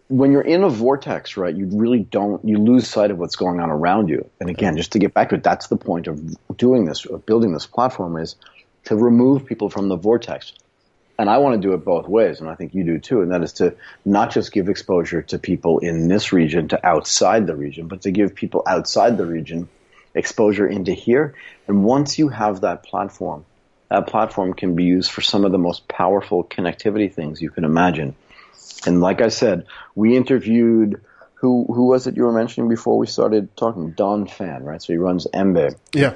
[0.09, 3.61] when you're in a vortex, right, you really don't, you lose sight of what's going
[3.61, 4.29] on around you.
[4.41, 7.25] And again, just to get back to it, that's the point of doing this, of
[7.25, 8.35] building this platform is
[8.85, 10.53] to remove people from the vortex.
[11.19, 13.31] And I want to do it both ways, and I think you do too, and
[13.31, 17.55] that is to not just give exposure to people in this region to outside the
[17.55, 19.69] region, but to give people outside the region
[20.15, 21.35] exposure into here.
[21.67, 23.45] And once you have that platform,
[23.89, 27.65] that platform can be used for some of the most powerful connectivity things you can
[27.65, 28.15] imagine.
[28.87, 31.01] And like I said, we interviewed
[31.35, 33.91] who who was it you were mentioning before we started talking?
[33.91, 34.81] Don Fan, right?
[34.81, 35.75] So he runs Embe.
[35.93, 36.15] Yeah.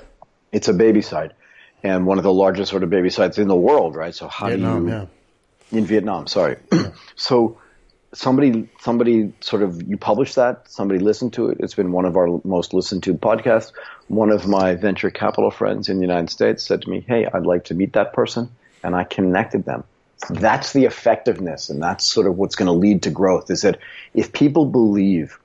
[0.51, 1.33] It's a baby site
[1.85, 4.13] and one of the largest sort of baby sites in the world, right?
[4.13, 4.97] So how Vietnam, do you
[5.71, 5.77] yeah.
[5.77, 6.25] in Vietnam?
[6.25, 6.57] Sorry.
[7.15, 7.59] so
[8.11, 10.69] somebody somebody sort of you published that.
[10.69, 11.59] Somebody listened to it.
[11.59, 13.71] It's been one of our most listened to podcasts.
[14.07, 17.45] One of my venture capital friends in the United States said to me, "Hey, I'd
[17.45, 18.49] like to meet that person,"
[18.83, 19.83] and I connected them.
[20.29, 23.51] That's the effectiveness, and that's sort of what's going to lead to growth.
[23.51, 23.77] Is that
[24.15, 25.37] if people believe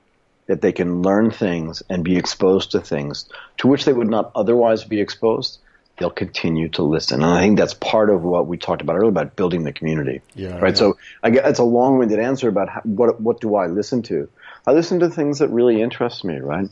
[0.47, 4.31] that they can learn things and be exposed to things to which they would not
[4.33, 5.59] otherwise be exposed,
[6.01, 7.21] they'll continue to listen.
[7.21, 10.21] And I think that's part of what we talked about earlier about building the community.
[10.35, 10.73] Yeah, right.
[10.73, 10.73] yeah.
[10.73, 14.27] So I guess it's a long-winded answer about how, what what do I listen to.
[14.65, 16.69] I listen to things that really interest me, right?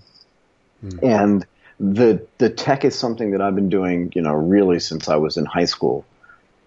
[0.81, 1.05] Hmm.
[1.05, 1.45] And
[1.79, 5.37] the the tech is something that I've been doing, you know, really since I was
[5.37, 6.05] in high school.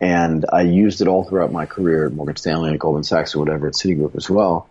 [0.01, 3.39] And I used it all throughout my career at Morgan Stanley and Goldman Sachs or
[3.39, 4.69] whatever at Citigroup as well.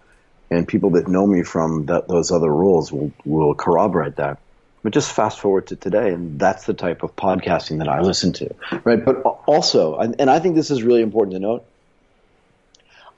[0.50, 4.40] And people that know me from that, those other roles will, will corroborate that.
[4.84, 8.34] But just fast forward to today, and that's the type of podcasting that I listen
[8.34, 9.04] to, right?
[9.04, 11.66] But also, and I think this is really important to note.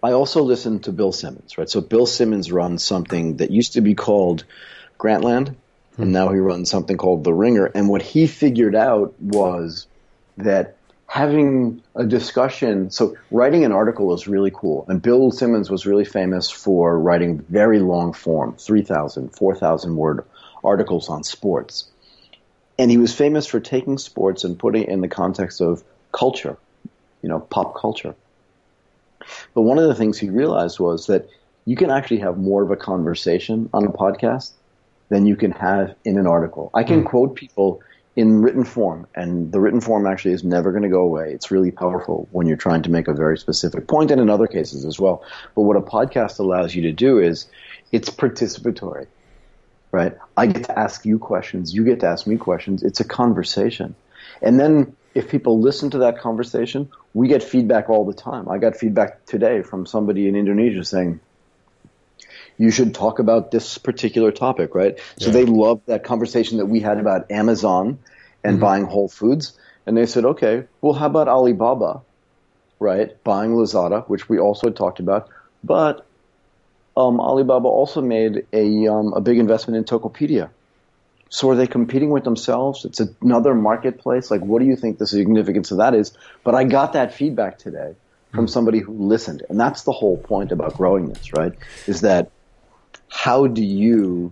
[0.04, 1.70] I also listen to Bill Simmons, right?
[1.70, 4.44] So Bill Simmons runs something that used to be called
[5.00, 5.56] Grantland,
[5.98, 7.68] and now he runs something called The Ringer.
[7.68, 9.88] And what he figured out was
[10.36, 10.76] that
[11.08, 14.84] having a discussion, so writing an article is really cool.
[14.90, 20.26] And Bill Simmons was really famous for writing very long form, 3,000, 4,000 word
[20.64, 21.90] articles on sports.
[22.80, 26.58] And he was famous for taking sports and putting it in the context of culture,
[27.22, 28.16] you know, pop culture.
[29.54, 31.30] But one of the things he realized was that
[31.66, 34.52] you can actually have more of a conversation on a podcast
[35.10, 36.72] than you can have in an article.
[36.74, 37.08] I can hmm.
[37.08, 37.82] quote people
[38.16, 41.32] in written form, and the written form actually is never going to go away.
[41.34, 44.46] It's really powerful when you're trying to make a very specific point, and in other
[44.46, 45.24] cases as well.
[45.56, 47.48] But what a podcast allows you to do is
[47.92, 49.08] it's participatory,
[49.94, 50.18] right?
[50.36, 52.84] I get to ask you questions, you get to ask me questions.
[52.84, 53.96] It's a conversation.
[54.42, 58.50] And then if people listen to that conversation, we get feedback all the time.
[58.50, 61.20] I got feedback today from somebody in Indonesia saying,
[62.58, 65.00] you should talk about this particular topic, right?
[65.20, 68.00] So they loved that conversation that we had about Amazon
[68.44, 68.62] and mm-hmm.
[68.62, 69.58] buying Whole Foods.
[69.86, 72.02] And they said, okay, well, how about Alibaba,
[72.80, 73.24] right?
[73.24, 75.30] Buying Lazada, which we also talked about.
[75.64, 76.06] But
[76.96, 80.50] um, Alibaba also made a, um, a big investment in Tokopedia.
[81.30, 82.86] So are they competing with themselves?
[82.86, 84.30] It's another marketplace.
[84.30, 86.16] Like, what do you think the significance of that is?
[86.44, 87.96] But I got that feedback today
[88.34, 89.44] from somebody who listened.
[89.50, 91.54] And that's the whole point about growing this, right?
[91.88, 92.30] Is that
[93.10, 94.32] how do you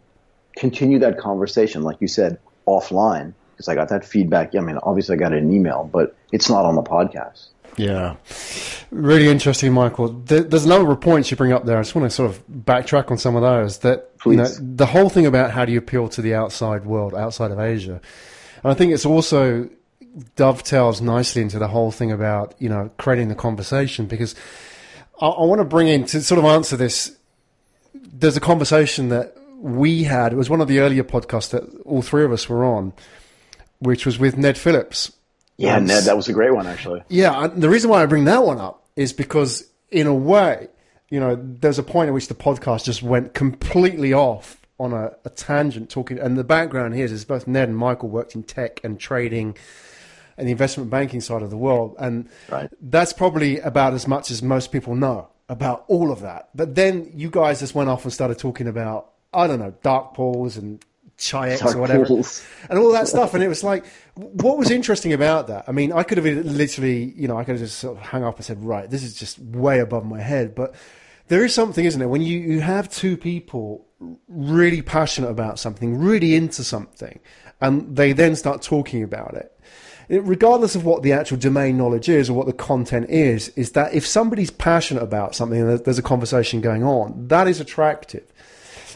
[0.56, 3.34] continue that conversation, like you said, offline?
[3.54, 4.56] Because I got that feedback.
[4.56, 7.48] I mean, obviously I got in email, but it's not on the podcast.
[7.78, 8.16] Yeah.
[8.92, 10.10] Really interesting, Michael.
[10.10, 11.78] There's a number of points you bring up there.
[11.78, 13.80] I just want to sort of backtrack on some of those.
[13.80, 17.16] That you know, the whole thing about how do you appeal to the outside world,
[17.16, 18.02] outside of Asia,
[18.64, 19.70] and I think it's also
[20.36, 24.36] dovetails nicely into the whole thing about you know creating the conversation because
[25.22, 27.16] I, I want to bring in to sort of answer this.
[27.94, 30.34] There's a conversation that we had.
[30.34, 32.92] It was one of the earlier podcasts that all three of us were on,
[33.80, 35.14] which was with Ned Phillips.
[35.56, 37.04] Yeah, Ned, that was a great one, actually.
[37.08, 40.68] yeah, the reason why I bring that one up is because, in a way,
[41.10, 45.12] you know, there's a point at which the podcast just went completely off on a,
[45.26, 46.18] a tangent talking.
[46.20, 49.56] And the background here is is both Ned and Michael worked in tech and trading
[50.38, 51.96] and the investment banking side of the world.
[52.00, 52.70] And Right.
[52.82, 56.50] that's probably about as much as most people know about all of that.
[56.56, 60.14] But then you guys just went off and started talking about, I don't know, dark
[60.14, 60.84] pools and
[61.30, 62.06] Chi-X or whatever
[62.70, 63.34] and all that stuff.
[63.34, 65.66] And it was like, what was interesting about that?
[65.68, 68.24] I mean, I could have literally, you know, I could have just sort of hung
[68.24, 70.56] up and said, right, this is just way above my head.
[70.56, 70.74] But
[71.28, 72.08] there is something, isn't it?
[72.08, 73.86] When you, you have two people
[74.28, 77.20] really passionate about something, really into something,
[77.62, 79.58] and they then start talking about it.
[80.12, 83.94] regardless of what the actual domain knowledge is or what the content is, is that
[83.94, 88.31] if somebody's passionate about something and there's a conversation going on, that is attractive.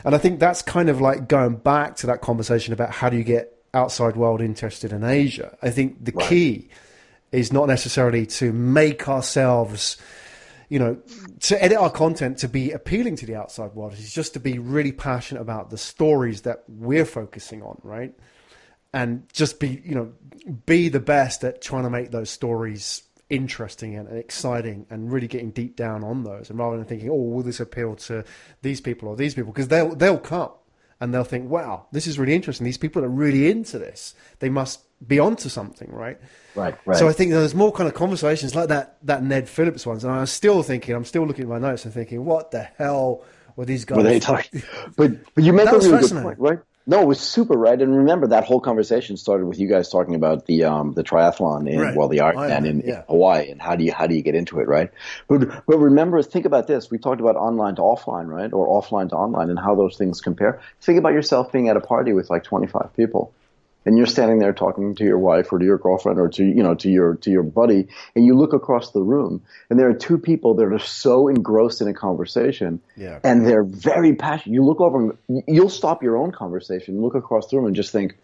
[0.04, 3.18] And I think that's kind of like going back to that conversation about how do
[3.18, 5.58] you get outside world interested in Asia.
[5.62, 6.28] I think the right.
[6.28, 6.70] key
[7.32, 9.98] is not necessarily to make ourselves,
[10.70, 10.98] you know,
[11.42, 13.94] to edit our content to be appealing to the outside world.
[13.94, 18.14] It's just to be really passionate about the stories that we're focusing on, right?
[18.94, 20.14] And just be, you know,
[20.66, 25.52] be the best at trying to make those stories interesting and, exciting and really getting
[25.52, 26.50] deep down on those.
[26.50, 28.24] And rather than thinking oh will this appeal to
[28.62, 29.52] these people or these people?
[29.52, 30.52] Because they'll they'll come
[31.00, 32.66] and they'll think wow this is really interesting.
[32.66, 34.16] These people are really into this.
[34.40, 36.20] They must be onto something right?
[36.56, 36.98] Right right.
[36.98, 40.04] So i think there's more kind of conversations like that that ned phillips ones.
[40.04, 43.24] And i'm still thinking i'm still looking at my notes and thinking what the hell
[43.56, 44.64] were these guys were they talking
[44.96, 47.80] but but you make a really good point right no, it was super right.
[47.80, 51.70] And remember that whole conversation started with you guys talking about the um, the triathlon
[51.70, 51.96] in right.
[51.96, 53.00] well the Ironman in, yeah.
[53.00, 54.92] in, Hawaii and how do you how do you get into it, right?
[55.28, 56.90] But but remember, think about this.
[56.90, 60.22] We talked about online to offline, right, or offline to online, and how those things
[60.22, 60.62] compare.
[60.82, 63.34] Think about yourself being at a party with like twenty five people
[63.86, 66.64] and you're standing there talking to your wife or to your girlfriend or to you
[66.64, 69.94] know to your to your buddy and you look across the room and there are
[69.94, 73.20] two people that are so engrossed in a conversation yeah.
[73.24, 74.54] and they're very passionate.
[74.54, 77.92] You look over and you'll stop your own conversation look across the room and just
[77.92, 78.16] think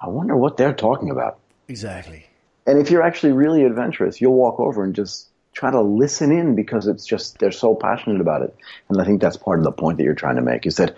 [0.00, 1.38] i wonder what they're talking about.
[1.68, 2.26] Exactly.
[2.66, 6.54] And if you're actually really adventurous you'll walk over and just try to listen in
[6.54, 8.54] because it's just they're so passionate about it.
[8.88, 10.94] And i think that's part of the point that you're trying to make is that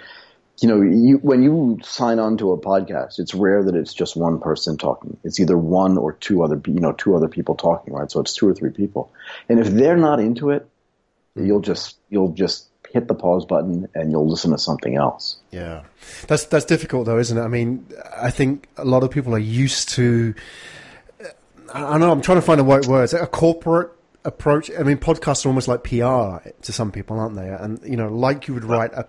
[0.61, 4.17] you know, you, when you sign on to a podcast, it's rare that it's just
[4.17, 5.17] one person talking.
[5.23, 8.11] It's either one or two other, you know, two other people talking, right?
[8.11, 9.13] So it's two or three people.
[9.49, 10.69] And if they're not into it,
[11.37, 15.37] you'll just, you'll just hit the pause button and you'll listen to something else.
[15.53, 15.85] Yeah.
[16.27, 17.43] That's, that's difficult though, isn't it?
[17.43, 17.87] I mean,
[18.17, 20.35] I think a lot of people are used to,
[21.73, 23.93] I know I'm trying to find the right words, a corporate
[24.25, 24.71] approach.
[24.77, 27.49] I mean, podcasts are almost like PR to some people, aren't they?
[27.49, 29.07] And, you know, like you would write a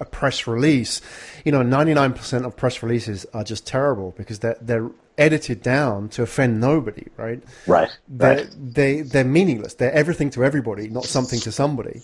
[0.00, 1.00] a press release,
[1.44, 6.22] you know, 99% of press releases are just terrible because they're, they're edited down to
[6.22, 7.42] offend nobody, right?
[7.66, 7.90] Right.
[8.08, 8.56] They're, right.
[8.58, 9.74] They, they're meaningless.
[9.74, 12.02] They're everything to everybody, not something to somebody.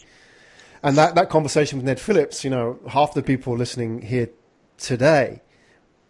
[0.82, 4.30] And that, that conversation with Ned Phillips, you know, half the people listening here
[4.76, 5.42] today,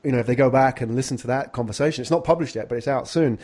[0.02, 2.68] you know, if they go back and listen to that conversation, it's not published yet,
[2.68, 3.38] but it's out soon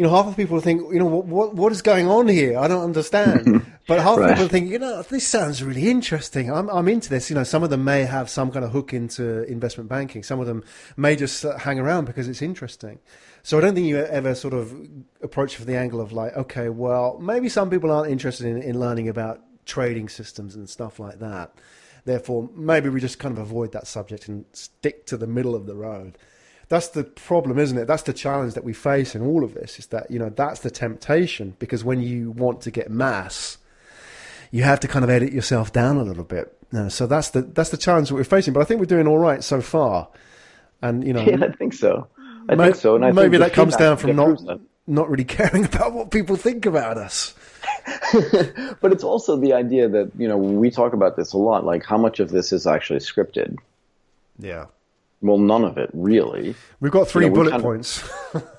[0.00, 2.58] you know, half of people think, you know, what what, what is going on here?
[2.58, 3.66] I don't understand.
[3.86, 4.30] but half right.
[4.30, 6.50] of people think, you know, this sounds really interesting.
[6.50, 7.28] I'm I'm into this.
[7.28, 10.22] You know, some of them may have some kind of hook into investment banking.
[10.22, 10.64] Some of them
[10.96, 12.98] may just uh, hang around because it's interesting.
[13.42, 14.74] So I don't think you ever sort of
[15.20, 18.80] approach from the angle of like, okay, well, maybe some people aren't interested in, in
[18.80, 21.52] learning about trading systems and stuff like that.
[22.06, 25.66] Therefore, maybe we just kind of avoid that subject and stick to the middle of
[25.66, 26.16] the road
[26.70, 27.86] that's the problem, isn't it?
[27.86, 29.80] That's the challenge that we face in all of this.
[29.80, 33.58] Is that you know that's the temptation because when you want to get mass,
[34.52, 36.56] you have to kind of edit yourself down a little bit.
[36.72, 38.54] You know, so that's the that's the challenge that we're facing.
[38.54, 40.08] But I think we're doing all right so far.
[40.80, 42.06] And you know, yeah, I think so.
[42.48, 42.94] I may, think so.
[42.94, 44.40] And I maybe that comes down from not
[44.86, 47.34] not really caring about what people think about us.
[48.80, 51.64] but it's also the idea that you know we talk about this a lot.
[51.64, 53.56] Like how much of this is actually scripted?
[54.38, 54.66] Yeah.
[55.22, 56.54] Well, none of it really.
[56.80, 58.08] We've got three you know, bullet kind of, points.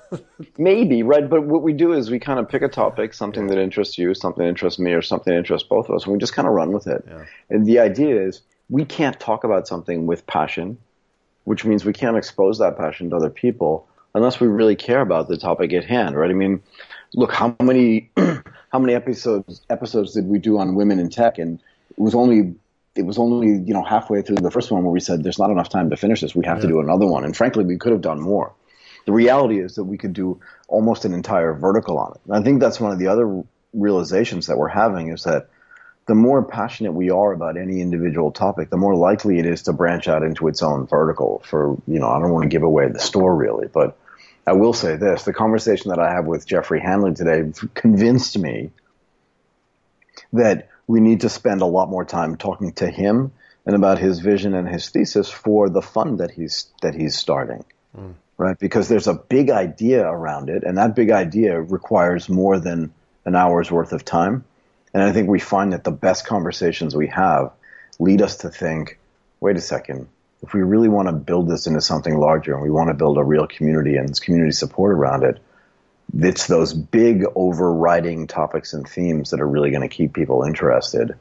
[0.58, 3.58] maybe right, but what we do is we kind of pick a topic, something that
[3.58, 6.18] interests you, something that interests me, or something that interests both of us, and we
[6.18, 7.04] just kind of run with it.
[7.06, 7.24] Yeah.
[7.50, 10.78] And the idea is we can't talk about something with passion,
[11.44, 15.28] which means we can't expose that passion to other people unless we really care about
[15.28, 16.30] the topic at hand, right?
[16.30, 16.62] I mean,
[17.14, 21.60] look how many how many episodes episodes did we do on women in tech, and
[21.90, 22.54] it was only
[22.94, 25.50] it was only you know halfway through the first one where we said there's not
[25.50, 26.34] enough time to finish this.
[26.34, 26.62] We have yeah.
[26.62, 28.54] to do another one, and frankly, we could have done more.
[29.06, 32.20] The reality is that we could do almost an entire vertical on it.
[32.26, 35.48] And I think that's one of the other realizations that we're having is that
[36.06, 39.72] the more passionate we are about any individual topic, the more likely it is to
[39.72, 41.42] branch out into its own vertical.
[41.44, 43.96] For you know, I don't want to give away the store really, but
[44.46, 48.70] I will say this: the conversation that I have with Jeffrey Hanley today convinced me
[50.32, 53.32] that we need to spend a lot more time talking to him
[53.64, 57.64] and about his vision and his thesis for the fund that he's that he's starting.
[57.96, 58.14] Mm.
[58.38, 58.58] Right?
[58.58, 62.92] Because there's a big idea around it and that big idea requires more than
[63.24, 64.44] an hour's worth of time.
[64.92, 67.52] And I think we find that the best conversations we have
[67.98, 68.98] lead us to think,
[69.40, 70.08] wait a second,
[70.42, 73.16] if we really want to build this into something larger and we want to build
[73.16, 75.40] a real community and community support around it,
[76.18, 81.16] it's those big overriding topics and themes that are really going to keep people interested.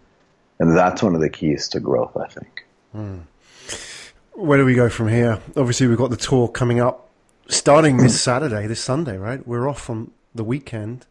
[0.59, 2.65] And that's one of the keys to growth, I think.
[2.91, 3.19] Hmm.
[4.33, 5.39] Where do we go from here?
[5.55, 7.09] Obviously, we've got the tour coming up
[7.47, 9.45] starting this Saturday, this Sunday, right?
[9.47, 11.05] We're off on the weekend.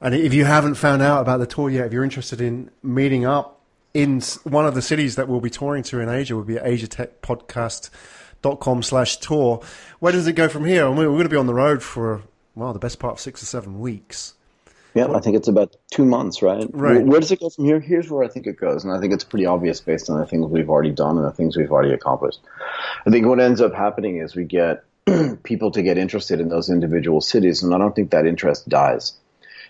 [0.00, 3.24] And if you haven't found out about the tour yet, if you're interested in meeting
[3.24, 3.60] up
[3.94, 6.64] in one of the cities that we'll be touring to in Asia, will be at
[6.64, 9.60] asiatechpodcast.com slash tour.
[9.98, 10.88] Where does it go from here?
[10.90, 12.22] we're going to be on the road for,
[12.58, 14.34] well, the best part of six or seven weeks.
[14.94, 16.66] Yeah, I think it's about two months, right?
[16.72, 17.04] Right.
[17.04, 17.78] Where does it go from here?
[17.78, 20.26] Here's where I think it goes, and I think it's pretty obvious based on the
[20.26, 22.40] things we've already done and the things we've already accomplished.
[23.06, 24.82] I think what ends up happening is we get
[25.44, 29.12] people to get interested in those individual cities, and I don't think that interest dies.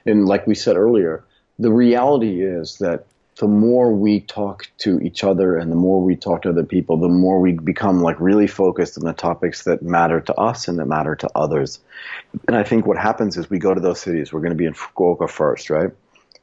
[0.06, 1.24] And like we said earlier,
[1.58, 3.04] the reality is that
[3.38, 6.96] the more we talk to each other and the more we talk to other people,
[6.96, 10.78] the more we become like really focused on the topics that matter to us and
[10.78, 11.78] that matter to others.
[12.48, 14.32] And I think what happens is we go to those cities.
[14.32, 15.90] We're going to be in Fukuoka first, right?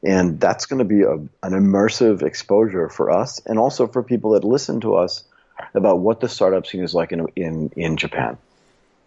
[0.03, 4.31] And that's going to be a, an immersive exposure for us and also for people
[4.31, 5.25] that listen to us
[5.73, 8.37] about what the startup scene is like in, in, in Japan,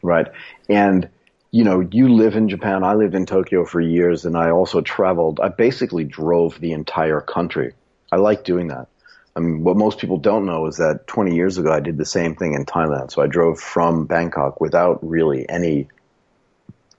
[0.03, 0.26] right?
[0.68, 1.09] And
[1.51, 2.84] you know, you live in Japan.
[2.84, 5.40] I lived in Tokyo for years and I also traveled.
[5.40, 7.72] I basically drove the entire country.
[8.12, 8.88] I like doing that.
[9.34, 12.05] I mean, what most people don't know is that 20 years ago, I did the
[12.05, 13.12] same thing in Thailand.
[13.12, 15.88] So I drove from Bangkok without really any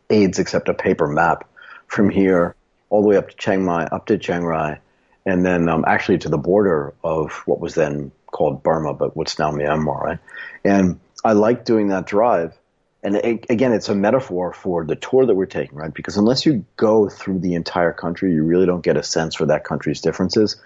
[0.09, 1.47] aids except a paper map
[1.87, 2.55] from here
[2.89, 4.79] all the way up to Chiang Mai, up to Chiang Rai,
[5.25, 9.37] and then um, actually to the border of what was then called Burma, but what's
[9.37, 10.19] now Myanmar, right?
[10.63, 12.57] And I like doing that drive
[13.01, 15.93] and it, again, it's a metaphor for the tour that we're taking, right?
[15.93, 19.45] Because unless you go through the entire country, you really don't get a sense for
[19.45, 20.57] that country's differences.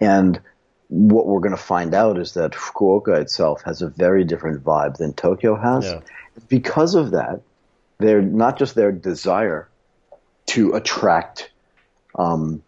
[0.00, 0.40] And
[0.88, 4.96] what we're going to find out is that Fukuoka itself has a very different vibe
[4.96, 5.84] than Tokyo has.
[5.84, 6.00] Yeah.
[6.48, 7.42] Because of that,
[7.98, 9.68] they're not just their desire
[10.46, 11.50] to attract
[12.14, 12.62] um,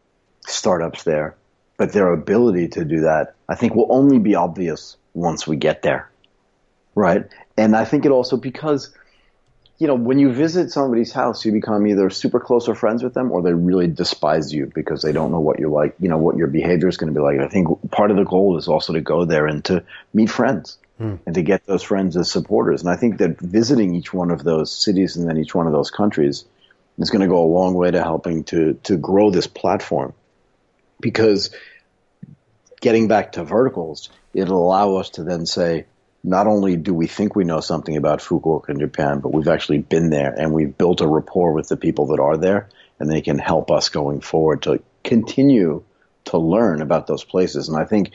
[0.46, 1.34] startups there,
[1.78, 5.80] but their ability to do that, I think, will only be obvious once we get
[5.80, 6.11] there
[6.94, 7.26] right?
[7.56, 8.94] And I think it also because,
[9.78, 13.14] you know, when you visit somebody's house, you become either super close or friends with
[13.14, 16.18] them, or they really despise you because they don't know what you're like, you know,
[16.18, 17.40] what your behavior is going to be like.
[17.40, 20.78] I think part of the goal is also to go there and to meet friends
[20.98, 21.16] hmm.
[21.26, 22.82] and to get those friends as supporters.
[22.82, 25.72] And I think that visiting each one of those cities and then each one of
[25.72, 26.44] those countries
[26.98, 30.12] is going to go a long way to helping to to grow this platform
[31.00, 31.54] because
[32.80, 35.86] getting back to verticals, it'll allow us to then say,
[36.24, 39.78] not only do we think we know something about Fukuoka in Japan, but we've actually
[39.78, 42.68] been there and we've built a rapport with the people that are there,
[42.98, 45.82] and they can help us going forward to continue
[46.26, 47.68] to learn about those places.
[47.68, 48.12] And I think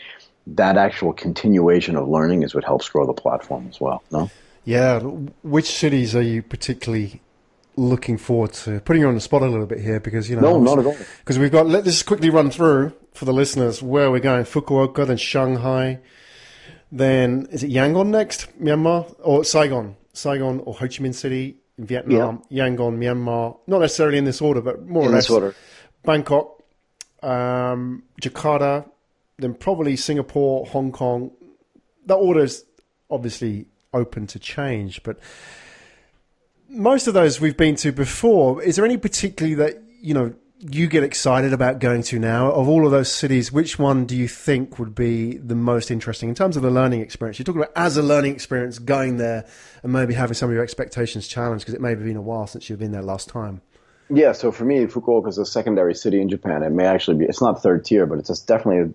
[0.47, 4.01] that actual continuation of learning is what helps grow the platform as well.
[4.11, 4.29] No.
[4.63, 4.99] Yeah.
[4.99, 7.21] Which cities are you particularly
[7.75, 8.79] looking forward to?
[8.81, 10.57] Putting you on the spot a little bit here because you know.
[10.57, 10.97] No, not at all.
[11.19, 11.67] Because we've got.
[11.67, 15.99] Let this quickly run through for the listeners where we're going: Fukuoka, then Shanghai,
[16.91, 18.47] then is it Yangon next?
[18.61, 19.95] Myanmar or Saigon?
[20.13, 22.43] Saigon or Ho Chi Minh City in Vietnam?
[22.49, 22.65] Yeah.
[22.67, 23.57] Yangon, Myanmar.
[23.67, 25.29] Not necessarily in this order, but more in or less.
[25.29, 25.55] Order.
[26.03, 26.63] Bangkok,
[27.21, 28.89] um, Jakarta,
[29.38, 31.31] then probably Singapore, Hong Kong.
[32.05, 32.63] That order is
[33.09, 35.19] obviously open to change, but
[36.69, 38.61] most of those we've been to before.
[38.61, 42.51] Is there any particularly that you know you get excited about going to now?
[42.51, 46.29] Of all of those cities, which one do you think would be the most interesting
[46.29, 47.37] in terms of the learning experience?
[47.37, 49.45] You're talking about as a learning experience going there
[49.83, 52.47] and maybe having some of your expectations challenged because it may have been a while
[52.47, 53.61] since you've been there last time.
[54.09, 56.63] Yeah, so for me, Fukuoka is a secondary city in Japan.
[56.63, 58.93] It may actually be, it's not third tier, but it's definitely,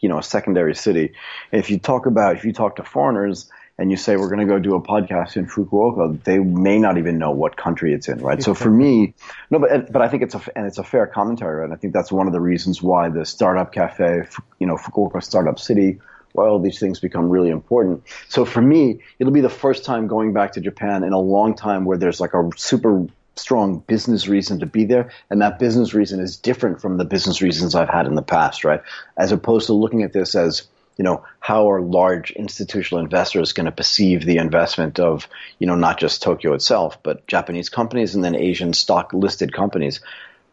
[0.00, 1.12] you know, a secondary city.
[1.52, 4.46] If you talk about, if you talk to foreigners, and you say we're going to
[4.46, 8.18] go do a podcast in Fukuoka, they may not even know what country it's in,
[8.18, 8.42] right?
[8.42, 9.14] so for me,
[9.50, 11.72] no, but but I think it's a and it's a fair commentary, right?
[11.72, 14.26] I think that's one of the reasons why the startup cafe,
[14.58, 16.00] you know, Fukuoka Startup City,
[16.32, 18.04] why all these things become really important.
[18.28, 21.54] So for me, it'll be the first time going back to Japan in a long
[21.54, 23.06] time where there's like a super
[23.36, 27.42] strong business reason to be there, and that business reason is different from the business
[27.42, 28.80] reasons I've had in the past, right?
[29.16, 33.66] As opposed to looking at this as you know, how are large institutional investors going
[33.66, 35.28] to perceive the investment of,
[35.58, 40.00] you know, not just Tokyo itself, but Japanese companies and then Asian stock listed companies?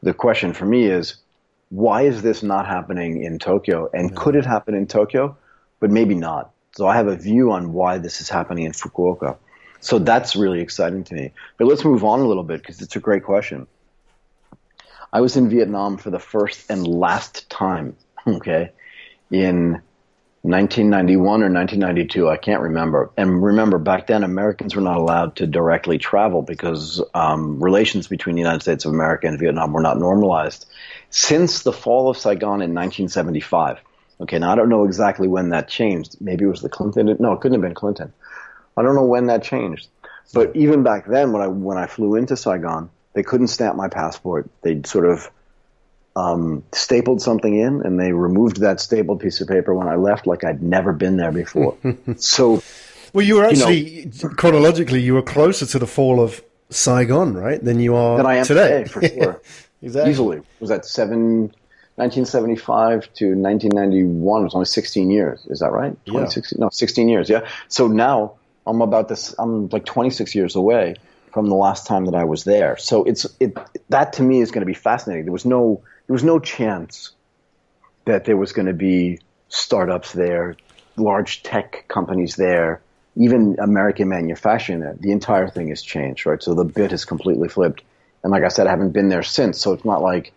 [0.02, 1.16] The question for me is,
[1.70, 3.89] why is this not happening in Tokyo?
[3.94, 5.38] And could it happen in Tokyo?
[5.80, 6.52] But maybe not.
[6.74, 9.38] So I have a view on why this is happening in Fukuoka.
[9.80, 11.34] So that's really exciting to me.
[11.58, 13.68] But let's move on a little bit because it's a great question.
[15.14, 17.96] I was in Vietnam for the first and last time,
[18.28, 18.72] okay,
[19.30, 19.82] in
[20.44, 23.12] 1991 or 1992, I can't remember.
[23.16, 28.36] And remember, back then, Americans were not allowed to directly travel because um, relations between
[28.36, 30.66] the United States of America and Vietnam were not normalized
[31.12, 33.78] since the fall of Saigon in 1975.
[34.22, 36.18] Okay, now I don't know exactly when that changed.
[36.20, 37.16] Maybe it was the Clinton.
[37.20, 38.12] No, it couldn't have been Clinton.
[38.76, 39.89] I don't know when that changed.
[40.34, 43.89] But even back then, when I when I flew into Saigon, they couldn't stamp my
[43.89, 44.50] passport.
[44.62, 45.30] They'd sort of
[46.16, 50.28] um, stapled something in, and they removed that stapled piece of paper when I left,
[50.28, 51.78] like I'd never been there before.
[52.18, 52.62] so,
[53.14, 57.34] Well, you were You know- actually chronologically, you were closer to the fall of Saigon,
[57.36, 58.84] right, than you are than I am today.
[58.84, 59.41] today, for sure.
[59.82, 60.12] exactly.
[60.12, 60.41] Easily.
[60.59, 61.53] Was that seven,
[61.95, 64.41] 1975 to 1991?
[64.41, 65.45] It was only 16 years.
[65.49, 65.95] Is that right?
[66.05, 67.30] 26, No, 16 years.
[67.30, 67.47] Yeah.
[67.68, 68.34] So now
[68.66, 69.34] I'm about this.
[69.39, 70.95] I'm like 26 years away
[71.34, 72.76] from the last time that I was there.
[72.78, 73.57] So it's it
[73.89, 75.26] that to me is going to be fascinating.
[75.26, 75.82] There was no
[76.12, 77.14] there was no chance
[78.03, 80.57] that there was going to be startups there,
[80.97, 82.82] large tech companies there,
[83.16, 84.97] even American manufacturing there.
[84.99, 86.43] The entire thing has changed, right?
[86.43, 87.82] So the bit has completely flipped.
[88.24, 90.34] And like I said, I haven't been there since, so it's not like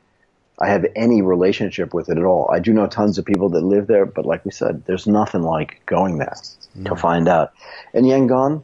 [0.61, 2.49] I have any relationship with it at all.
[2.53, 5.43] I do know tons of people that live there, but like we said, there's nothing
[5.43, 6.37] like going there
[6.85, 7.01] to mm.
[7.01, 7.53] find out.
[7.93, 8.63] And Yangon,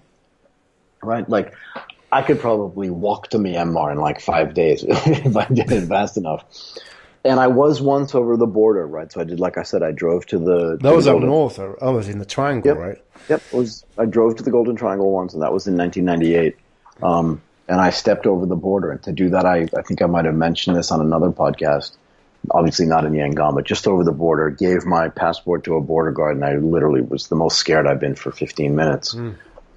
[1.03, 1.29] right?
[1.29, 1.55] Like,
[2.13, 6.17] I could probably walk to Myanmar in like five days if I did it fast
[6.17, 6.45] enough.
[7.25, 9.13] And I was once over the border, right?
[9.13, 10.77] So I did, like I said, I drove to the.
[10.77, 11.59] to That was the up north.
[11.59, 12.79] or- I was in the triangle, Yep.
[12.79, 12.99] right?
[13.29, 13.85] Yep, it was.
[13.99, 16.57] I drove to the Golden Triangle once, and that was in 1998.
[17.03, 20.07] Um, and I stepped over the border, and to do that, I, I think I
[20.07, 21.93] might have mentioned this on another podcast.
[22.53, 24.49] Obviously, not in Yangon, but just over the border.
[24.49, 28.01] Gave my passport to a border guard, and I literally was the most scared I've
[28.01, 29.15] been for 15 minutes.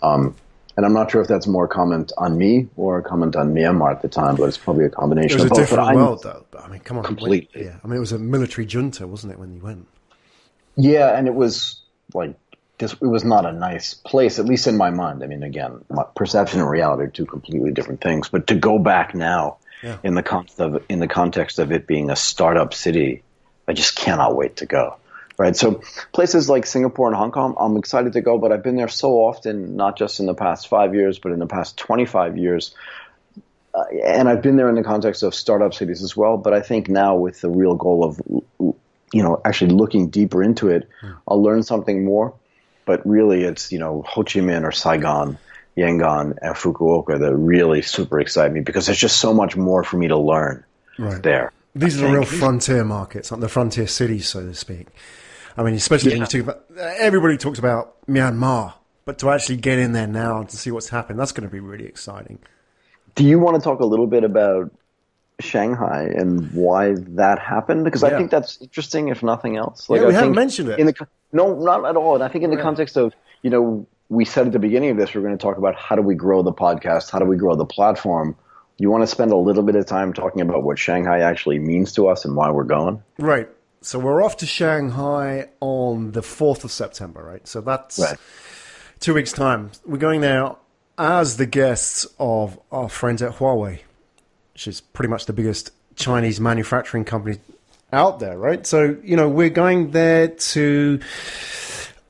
[0.01, 0.35] Um,
[0.75, 3.53] and I'm not sure if that's more a comment on me or a comment on
[3.53, 5.39] Myanmar at the time, but it's probably a combination.
[5.39, 5.69] It was a both.
[5.69, 6.45] Different world, though.
[6.51, 7.03] But, I mean, come on.
[7.03, 7.65] Completely.
[7.65, 7.75] Yeah.
[7.83, 9.87] I mean, it was a military junta, wasn't it, when you went?
[10.75, 11.81] Yeah, and it was
[12.13, 12.35] like
[12.79, 12.93] this.
[12.93, 15.23] It was not a nice place, at least in my mind.
[15.23, 18.29] I mean, again, my perception and reality are two completely different things.
[18.29, 19.97] But to go back now, Yeah.
[20.03, 23.21] in the context of in the context of it being a startup city,
[23.67, 24.95] I just cannot wait to go.
[25.37, 25.81] Right, so
[26.11, 29.13] places like Singapore and Hong Kong, I'm excited to go, but I've been there so
[29.13, 32.75] often, not just in the past five years, but in the past 25 years.
[33.73, 36.37] Uh, and I've been there in the context of startup cities as well.
[36.37, 38.21] But I think now with the real goal of,
[38.59, 40.87] you know, actually looking deeper into it,
[41.27, 42.35] I'll learn something more.
[42.85, 45.37] But really, it's you know Ho Chi Minh or Saigon,
[45.77, 49.97] Yangon, and Fukuoka that really super excite me because there's just so much more for
[49.97, 50.65] me to learn
[50.99, 51.23] Right.
[51.23, 51.51] there.
[51.73, 54.87] These are the real frontier markets, like the frontier cities, so to speak.
[55.57, 58.73] I mean, especially when you talk about everybody talks about Myanmar,
[59.05, 61.51] but to actually get in there now and to see what's happened, that's going to
[61.51, 62.39] be really exciting.
[63.15, 64.71] Do you want to talk a little bit about
[65.39, 67.83] Shanghai and why that happened?
[67.83, 68.09] Because Yeah.
[68.09, 69.87] I think that's interesting, if nothing else.
[69.89, 70.79] Yeah, I we haven't mentioned it.
[70.79, 72.15] In the, no, not at all.
[72.15, 74.97] And I think in the context of, you know, we said at the beginning of
[74.97, 77.11] this, we're going to talk about how do we grow the podcast?
[77.11, 78.35] How do we grow the platform?
[78.77, 81.93] You want to spend a little bit of time talking about what Shanghai actually means
[81.93, 83.03] to us and why we're going?
[83.19, 83.49] Right.
[83.83, 87.45] So we're off to Shanghai on the 4th of September, right?
[87.47, 88.17] So that's Right.
[89.01, 89.71] two weeks' time.
[89.85, 90.51] We're going there
[90.97, 93.79] as the guests of our friends at Huawei,
[94.53, 97.39] which is pretty much the biggest Chinese manufacturing company
[97.91, 98.65] out there, right?
[98.65, 100.99] So, you know, we're going there to,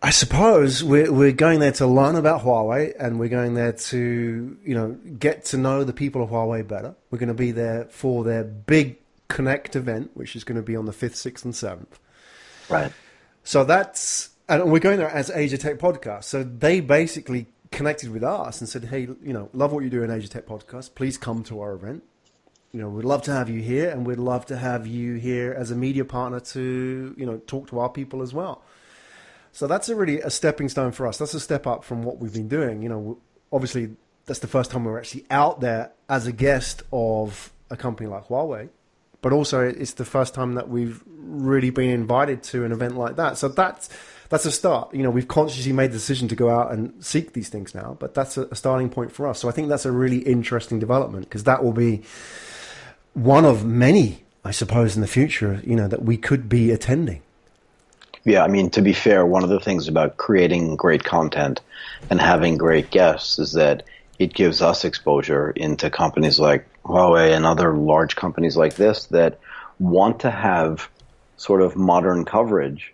[0.01, 4.57] I suppose, we're, we're going there to learn about Huawei and we're going there to,
[4.63, 6.93] you know, get to know the people of Huawei better.
[7.09, 8.97] We're going to be there for their big
[9.33, 11.97] Connect event, which is going to be on the 5th, 6th, and 7th.
[12.69, 12.91] Right.
[13.43, 16.25] So that's and we're going there as Asia Tech Podcast.
[16.25, 20.03] So they basically connected with us and said, "Hey, you know, love what you do
[20.03, 20.93] in Asia Tech Podcast.
[20.93, 22.03] Please come to our event.
[22.71, 25.51] You know, we'd love to have you here, and we'd love to have you here
[25.51, 28.61] as a media partner to you know talk to our people as well."
[29.51, 31.17] So that's a really a stepping stone for us.
[31.17, 32.83] That's a step up from what we've been doing.
[32.83, 33.17] You know,
[33.51, 38.07] obviously that's the first time we're actually out there as a guest of a company
[38.07, 38.69] like Huawei
[39.23, 43.15] but also it's the first time that we've really been invited to an event like
[43.15, 43.39] that.
[43.39, 43.89] So that's
[44.29, 44.93] that's a start.
[44.93, 47.97] You know, we've consciously made the decision to go out and seek these things now,
[47.99, 49.39] but that's a, a starting point for us.
[49.39, 52.03] So I think that's a really interesting development because that will be
[53.13, 55.61] one of many, I suppose, in the future.
[55.65, 57.21] You know, that we could be attending.
[58.25, 61.59] Yeah, I mean, to be fair, one of the things about creating great content
[62.09, 63.83] and having great guests is that
[64.19, 69.39] it gives us exposure into companies like Huawei and other large companies like this that
[69.79, 70.89] want to have
[71.37, 72.93] sort of modern coverage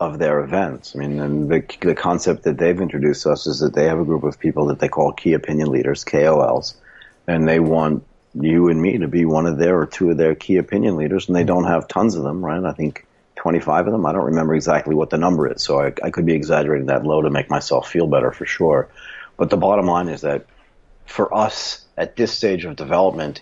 [0.00, 0.94] of their events.
[0.94, 4.22] I mean, the, the concept that they've introduced us is that they have a group
[4.22, 6.74] of people that they call key opinion leaders, KOLs,
[7.26, 8.04] and they want
[8.34, 11.26] you and me to be one of their or two of their key opinion leaders,
[11.26, 12.62] and they don't have tons of them, right?
[12.62, 13.06] I think
[13.36, 14.06] 25 of them.
[14.06, 17.04] I don't remember exactly what the number is, so I, I could be exaggerating that
[17.04, 18.88] low to make myself feel better for sure.
[19.36, 20.46] But the bottom line is that
[21.08, 23.40] for us at this stage of development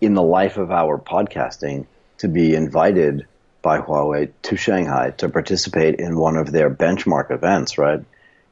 [0.00, 1.86] in the life of our podcasting
[2.18, 3.26] to be invited
[3.62, 8.00] by Huawei to Shanghai to participate in one of their benchmark events, right,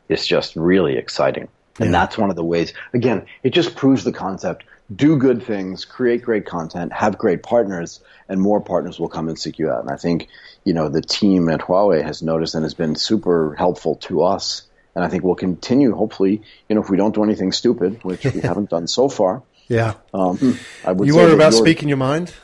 [0.09, 1.49] is just really exciting.
[1.79, 2.01] And Yeah.
[2.01, 2.73] that's one of the ways.
[2.95, 4.65] Again, it just proves the concept.
[4.95, 9.39] Do good things, create great content, have great partners, and more partners will come and
[9.39, 9.83] seek you out.
[9.83, 10.29] And I think,
[10.65, 14.63] you know, the team at Huawei has noticed and has been super helpful to us.
[14.97, 18.25] And I think we'll continue, hopefully, you know, if we don't do anything stupid, which
[18.25, 19.43] we haven't done so far.
[19.69, 19.95] Yeah.
[20.15, 22.35] Um, I would You worry about speaking your mind?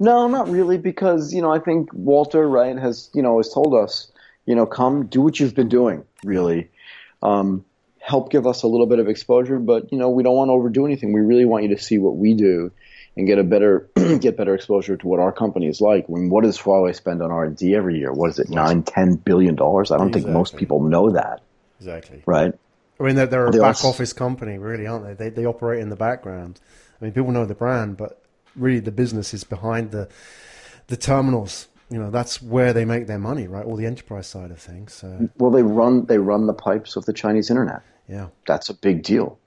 [0.00, 3.74] no, not really, because you know I think Walter right has you know has told
[3.74, 4.10] us
[4.46, 6.70] you know come do what you've been doing really,
[7.22, 7.64] um,
[8.00, 10.52] help give us a little bit of exposure, but you know we don't want to
[10.52, 11.12] overdo anything.
[11.12, 12.72] We really want you to see what we do
[13.16, 13.88] and get a better
[14.20, 16.08] get better exposure to what our company is like.
[16.08, 18.12] When what does Huawei spend on R and D every year?
[18.12, 19.90] What is it nine ten billion dollars?
[19.90, 21.42] I don't think most people know that,
[21.86, 22.22] Exactly.
[22.26, 22.54] right?
[22.98, 25.14] I mean, they're, they're a They back also- office company, really, aren't they?
[25.14, 25.30] they?
[25.30, 26.60] They operate in the background.
[27.00, 28.22] I mean, people know the brand, but
[28.56, 30.08] really the business is behind the
[30.86, 31.68] the terminals.
[31.90, 33.64] You know, that's where they make their money, right?
[33.64, 34.92] All the enterprise side of things.
[34.94, 37.82] So, Well, they run they run the pipes of the Chinese internet.
[38.08, 38.28] yeah.
[38.46, 39.38] that's a big deal,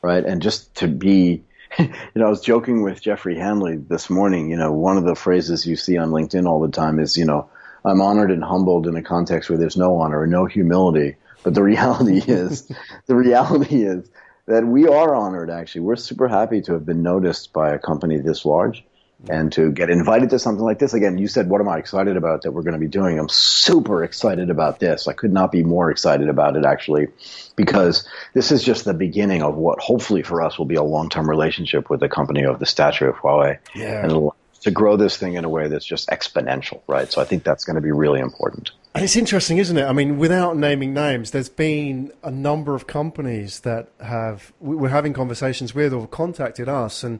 [0.00, 0.24] right?
[0.24, 1.42] And just to be,
[1.78, 4.48] you know, I was joking with Jeffrey Hanley this morning.
[4.48, 7.24] You know, one of the phrases you see on LinkedIn all the time is, you
[7.26, 7.48] know,
[7.84, 11.16] I'm honored and humbled in a context where there's no honor or no humility.
[11.42, 12.70] But the reality is,
[13.06, 14.08] the reality is
[14.46, 15.50] that we are honored.
[15.50, 18.84] Actually, we're super happy to have been noticed by a company this large.
[19.28, 22.16] And to get invited to something like this again, you said, "What am I excited
[22.16, 25.06] about that we're going to be doing?" I'm super excited about this.
[25.06, 27.06] I could not be more excited about it actually,
[27.54, 31.30] because this is just the beginning of what hopefully for us will be a long-term
[31.30, 34.02] relationship with a company of the stature of Huawei, Yeah.
[34.04, 34.30] and
[34.62, 37.10] to grow this thing in a way that's just exponential, right?
[37.10, 38.70] So I think that's going to be really important.
[38.94, 39.84] And it's interesting, isn't it?
[39.84, 44.88] I mean, without naming names, there's been a number of companies that have we- we're
[44.90, 47.18] having conversations with or contacted us, and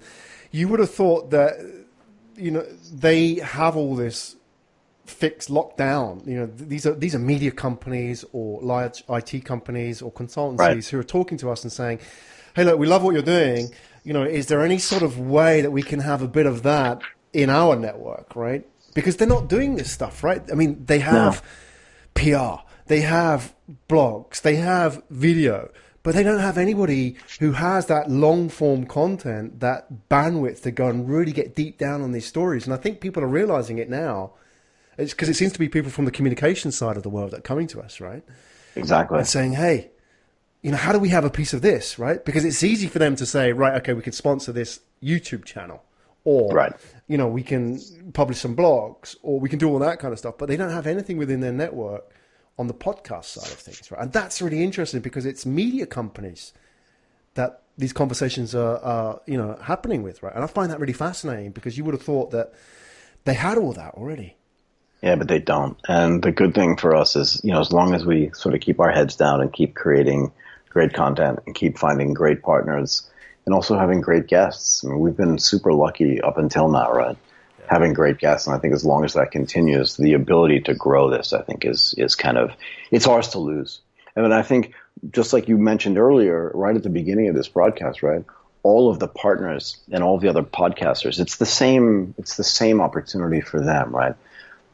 [0.50, 1.54] you would have thought that
[2.36, 4.36] you know they have all this
[5.06, 6.26] fixed lockdown.
[6.26, 10.84] You know, these are these are media companies or large IT companies or consultancies Right.
[10.84, 11.98] who are talking to us and saying,
[12.54, 13.70] "Hey, look, we love what you're doing.
[14.04, 16.62] You know, is there any sort of way that we can have a bit of
[16.64, 17.00] that
[17.32, 18.66] in our network, right?
[18.94, 20.42] Because they're not doing this stuff, right?
[20.50, 21.42] I mean, they have
[22.14, 23.54] PR, they have
[23.88, 25.70] blogs, they have video,
[26.02, 30.88] but they don't have anybody who has that long form content, that bandwidth to go
[30.88, 32.64] and really get deep down on these stories.
[32.66, 34.32] And I think people are realizing it now.
[34.98, 37.38] It's because it seems to be people from the communication side of the world that
[37.38, 38.22] are coming to us, right?
[38.76, 39.18] Exactly.
[39.18, 39.90] and saying, hey,
[40.62, 42.24] you know, how do we have a piece of this, right?
[42.24, 45.82] Because it's easy for them to say, right, okay, we could sponsor this YouTube channel,
[46.24, 46.72] or Right.
[47.08, 47.80] you know, we can
[48.12, 50.36] publish some blogs, or we can do all that kind of stuff.
[50.38, 52.12] But they don't have anything within their network
[52.58, 54.02] on the podcast side of things, right?
[54.02, 56.52] And that's really interesting because it's media companies
[57.34, 60.34] that these conversations are, are you know, happening with, right?
[60.34, 62.52] And I find that really fascinating because you would have thought that
[63.24, 64.36] they had all that already.
[65.02, 65.76] Yeah, but they don't.
[65.88, 68.60] And the good thing for us is, you know, as long as we sort of
[68.60, 70.30] keep our heads down and keep creating
[70.68, 73.10] great content and keep finding great partners
[73.46, 74.84] and also having great guests.
[74.84, 77.16] I mean, we've been super lucky up until now, right?
[77.66, 78.46] Having great guests.
[78.46, 81.64] And I think as long as that continues, the ability to grow this, I think
[81.64, 82.52] is, is kind of,
[82.90, 83.80] it's ours to lose.
[84.14, 84.74] And I think,
[85.10, 88.24] just like you mentioned earlier, right at the beginning of this broadcast, right?
[88.62, 92.80] All of the partners and all the other podcasters, it's the same, it's the same
[92.80, 94.14] opportunity for them, right?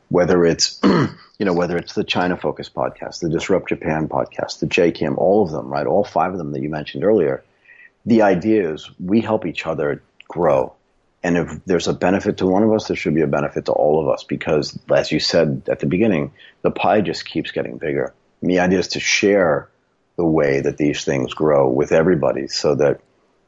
[0.08, 4.66] whether it's you know whether it's the China Focus podcast, the Disrupt Japan podcast, the
[4.66, 5.86] JCAM, all of them, right?
[5.86, 7.44] All five of them that you mentioned earlier.
[8.08, 10.72] The idea is we help each other grow.
[11.22, 13.72] And if there's a benefit to one of us, there should be a benefit to
[13.72, 16.32] all of us because, as you said at the beginning,
[16.62, 18.14] the pie just keeps getting bigger.
[18.40, 19.68] And the idea is to share
[20.16, 23.02] the way that these things grow with everybody so that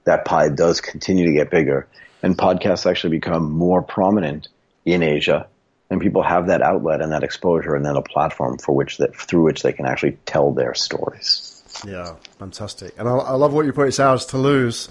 [0.05, 1.89] that pie does continue to get bigger
[2.23, 4.49] and podcasts actually become more prominent
[4.85, 5.47] in Asia
[5.89, 9.17] and people have that outlet and that exposure and then a platform for which that
[9.17, 11.50] through which they can actually tell their stories.
[11.87, 12.95] Yeah, fantastic.
[12.99, 13.89] And I, I love what you put.
[13.89, 14.89] It's ours to lose.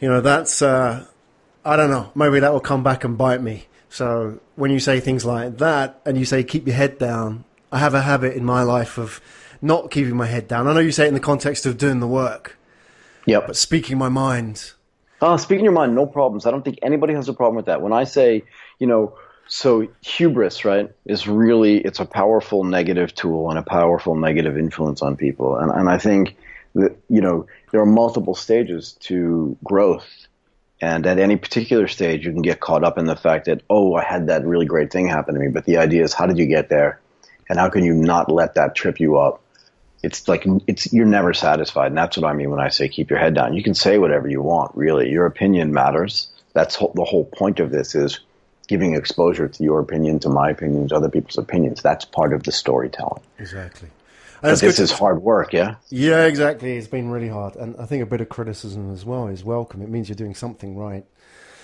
[0.00, 1.04] You know, that's, uh,
[1.64, 3.66] I don't know, maybe that will come back and bite me.
[3.88, 7.78] So when you say things like that and you say keep your head down, I
[7.78, 9.20] have a habit in my life of
[9.60, 10.66] not keeping my head down.
[10.68, 12.56] I know you say it in the context of doing the work,
[13.26, 13.48] Yep.
[13.48, 14.72] but speaking my mind.
[15.20, 16.46] Uh, speaking your mind, no problems.
[16.46, 17.82] I don't think anybody has a problem with that.
[17.82, 18.44] When I say,
[18.78, 19.18] you know,
[19.50, 25.02] so hubris, right, is really it's a powerful negative tool and a powerful negative influence
[25.02, 25.56] on people.
[25.56, 26.36] And and I think
[26.76, 30.08] that you know there are multiple stages to growth,
[30.80, 33.94] and at any particular stage, you can get caught up in the fact that oh,
[33.94, 35.48] I had that really great thing happen to me.
[35.48, 37.00] But the idea is, how did you get there,
[37.48, 39.42] and how can you not let that trip you up?
[40.04, 43.10] It's like it's you're never satisfied, and that's what I mean when I say keep
[43.10, 43.54] your head down.
[43.54, 45.10] You can say whatever you want, really.
[45.10, 46.28] Your opinion matters.
[46.52, 48.20] That's the whole point of this is
[48.70, 51.82] giving exposure to your opinion, to my opinions, other people's opinions.
[51.82, 53.20] That's part of the storytelling.
[53.40, 53.88] Exactly.
[54.44, 55.74] And this is hard work, yeah.
[55.88, 56.76] Yeah, exactly.
[56.76, 59.82] It's been really hard, and I think a bit of criticism as well is welcome.
[59.82, 61.04] It means you're doing something right.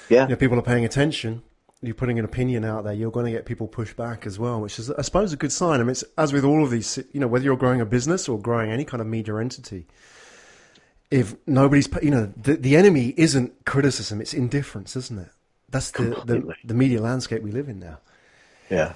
[0.09, 1.43] Yeah, You know, people are paying attention.
[1.81, 2.93] You're putting an opinion out there.
[2.93, 5.53] You're going to get people pushed back as well, which is, I suppose, a good
[5.53, 5.79] sign.
[5.79, 8.29] I mean, it's, as with all of these, you know, whether you're growing a business
[8.29, 9.87] or growing any kind of media entity,
[11.09, 15.31] if nobody's, you know, the, the enemy isn't criticism; it's indifference, isn't it?
[15.71, 17.99] That's the, the the media landscape we live in now.
[18.71, 18.95] yeah.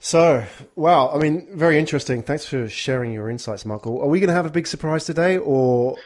[0.00, 0.44] So,
[0.76, 2.22] wow, I mean, very interesting.
[2.22, 4.02] Thanks for sharing your insights, Michael.
[4.02, 5.96] Are we going to have a big surprise today, or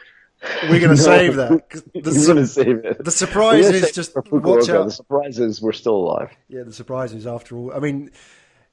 [0.63, 1.51] are we going to save that?
[1.93, 3.03] The, We're su- gonna save it.
[3.03, 4.85] the surprise is just watch out.
[4.85, 6.29] The surprise is we're still alive.
[6.47, 7.73] Yeah, the surprise is after all.
[7.73, 8.11] I mean,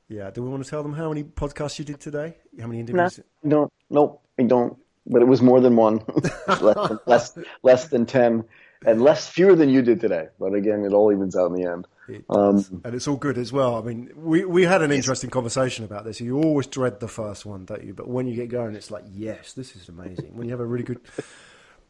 [0.08, 0.30] yeah.
[0.30, 2.36] Do we want to tell them how many podcasts you did today?
[2.60, 3.18] How many interviews?
[3.44, 3.72] I don't.
[3.90, 4.78] Nope, I don't.
[5.08, 6.02] But it was more than one.
[6.46, 8.44] less, than, less, less than ten,
[8.84, 10.28] and less fewer than you did today.
[10.38, 11.86] But again, it all evens out in the end.
[12.08, 13.76] It Um, and it's all good as well.
[13.76, 16.20] I mean, we we had an interesting conversation about this.
[16.20, 17.94] You always dread the first one, don't you?
[17.94, 20.36] But when you get going, it's like, yes, this is amazing.
[20.36, 21.00] When you have a really good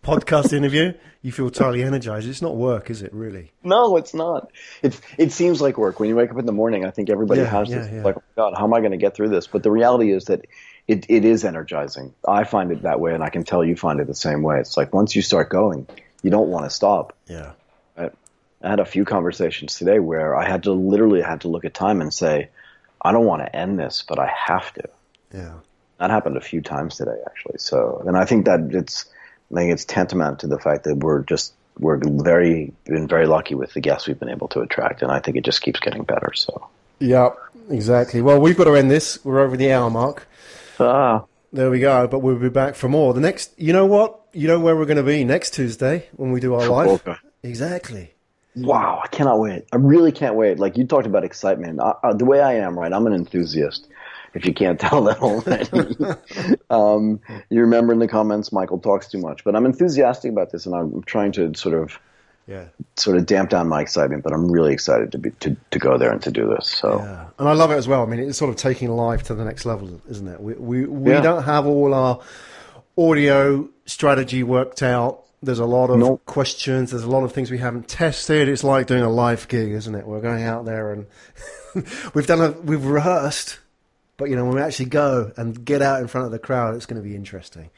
[0.03, 2.28] podcast interview, you feel totally energized.
[2.28, 3.12] It's not work, is it?
[3.12, 3.51] Really?
[3.64, 4.51] No, it's not.
[4.82, 6.84] It it seems like work when you wake up in the morning.
[6.84, 7.93] I think everybody Yeah, has yeah, this.
[7.93, 8.03] yeah.
[8.05, 9.47] Like, oh God, how am I going to get through this?
[9.47, 10.47] But the reality is that
[10.87, 12.14] it, it is energizing.
[12.26, 14.61] I find it that way, and I can tell you find it the same way.
[14.61, 15.89] It's like once you start going,
[16.27, 17.16] you don't want to stop.
[17.29, 17.53] Yeah.
[17.97, 18.12] Right?
[18.61, 21.72] I had a few conversations today where I had to literally had to look at
[21.72, 22.49] time and say,
[23.01, 24.89] I don't want to end this, but I have to.
[25.33, 25.55] Yeah.
[26.01, 27.59] That happened a few times today, actually.
[27.59, 29.07] So, and I think that it's,
[29.53, 33.55] I think it's tantamount to the fact that we're just we're very been very lucky
[33.55, 36.03] with the guests we've been able to attract, and I think it just keeps getting
[36.03, 36.33] better.
[36.35, 36.68] So,
[36.99, 37.29] Yeah.
[37.70, 38.20] Exactly.
[38.20, 39.24] Well, we've got to end this.
[39.24, 40.27] We're over the hour mark.
[40.81, 42.07] ah, There we go.
[42.07, 43.15] But we'll be back for more.
[43.15, 44.21] The next, you know what?
[44.33, 47.03] You know where we're going to be next Tuesday when we do our live.
[47.43, 48.13] Exactly.
[48.55, 49.65] wow, I cannot wait.
[49.73, 50.59] I really can't wait.
[50.59, 51.81] Like you talked about excitement.
[51.81, 52.93] I, uh, the way I am, right?
[52.93, 53.89] I'm an enthusiast.
[54.35, 59.19] If you can't tell that already, um, you remember in the comments, Michael talks too
[59.19, 61.99] much, but I'm enthusiastic about this, and I'm trying to sort of
[62.49, 62.67] Yeah.
[62.95, 64.23] sort of damp down my excitement.
[64.23, 66.69] But I'm really excited to be to, to go there and to do this.
[66.69, 66.99] So.
[66.99, 68.03] Yeah, and I love it as well.
[68.03, 70.41] I mean, it's sort of taking life to the next level, isn't it?
[70.41, 71.21] We we, we Yeah.
[71.23, 72.21] don't have all our
[72.97, 75.23] audio strategy worked out.
[75.43, 76.23] There's a lot of Nope.
[76.25, 76.91] questions.
[76.93, 78.49] There's a lot of things we haven't tested.
[78.49, 80.07] It's like doing a live gig, isn't it?
[80.07, 81.07] We're going out there and
[82.15, 83.59] we've done a we've rehearsed,
[84.17, 86.75] but you know when we actually go and get out in front of the crowd,
[86.75, 87.71] it's going to be interesting.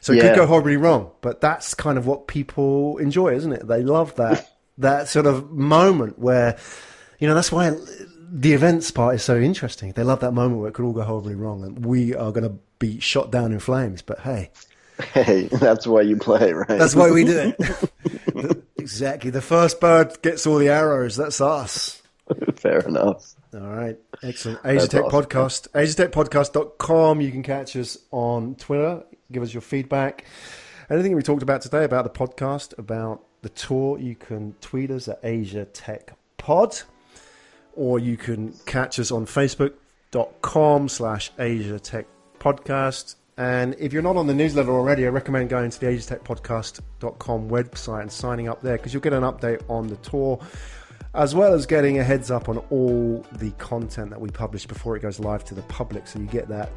[0.00, 0.28] So it Yeah.
[0.28, 3.66] could go horribly wrong, but that's kind of what people enjoy, isn't it?
[3.66, 6.56] They love that that sort of moment where,
[7.18, 7.74] you know, that's why
[8.30, 9.92] the events part is so interesting.
[9.92, 12.44] They love that moment where it could all go horribly wrong, and we are going
[12.48, 14.02] to be shot down in flames.
[14.02, 14.50] But hey,
[15.14, 16.66] Hey, that's why you play, right?
[16.68, 18.64] that's why we do it.
[18.78, 19.30] Exactly.
[19.30, 21.14] The first bird gets all the arrows.
[21.16, 22.00] That's us.
[22.56, 23.34] Fair enough.
[23.52, 23.98] All right.
[24.22, 24.60] Excellent.
[24.64, 25.22] Asia Tech awesome.
[25.24, 25.68] Podcast.
[25.72, 27.20] AsiaTechPodcast.com.
[27.20, 29.02] You can catch us on Twitter.
[29.30, 30.24] Give us your feedback.
[30.88, 35.06] Anything we talked about today about the podcast, about the tour, you can tweet us
[35.06, 36.80] at Asia Tech Pod,
[37.74, 42.06] or you can catch us on Facebook.com slash Asia Tech
[42.40, 43.16] Podcast.
[43.36, 48.00] And if you're not on the newsletter already, I recommend going to the AsiaTechPodcast.com website
[48.00, 50.40] and signing up there because you'll get an update on the tour
[51.14, 54.96] as well as getting a heads up on all the content that we publish before
[54.96, 56.06] it goes live to the public.
[56.06, 56.70] So you get that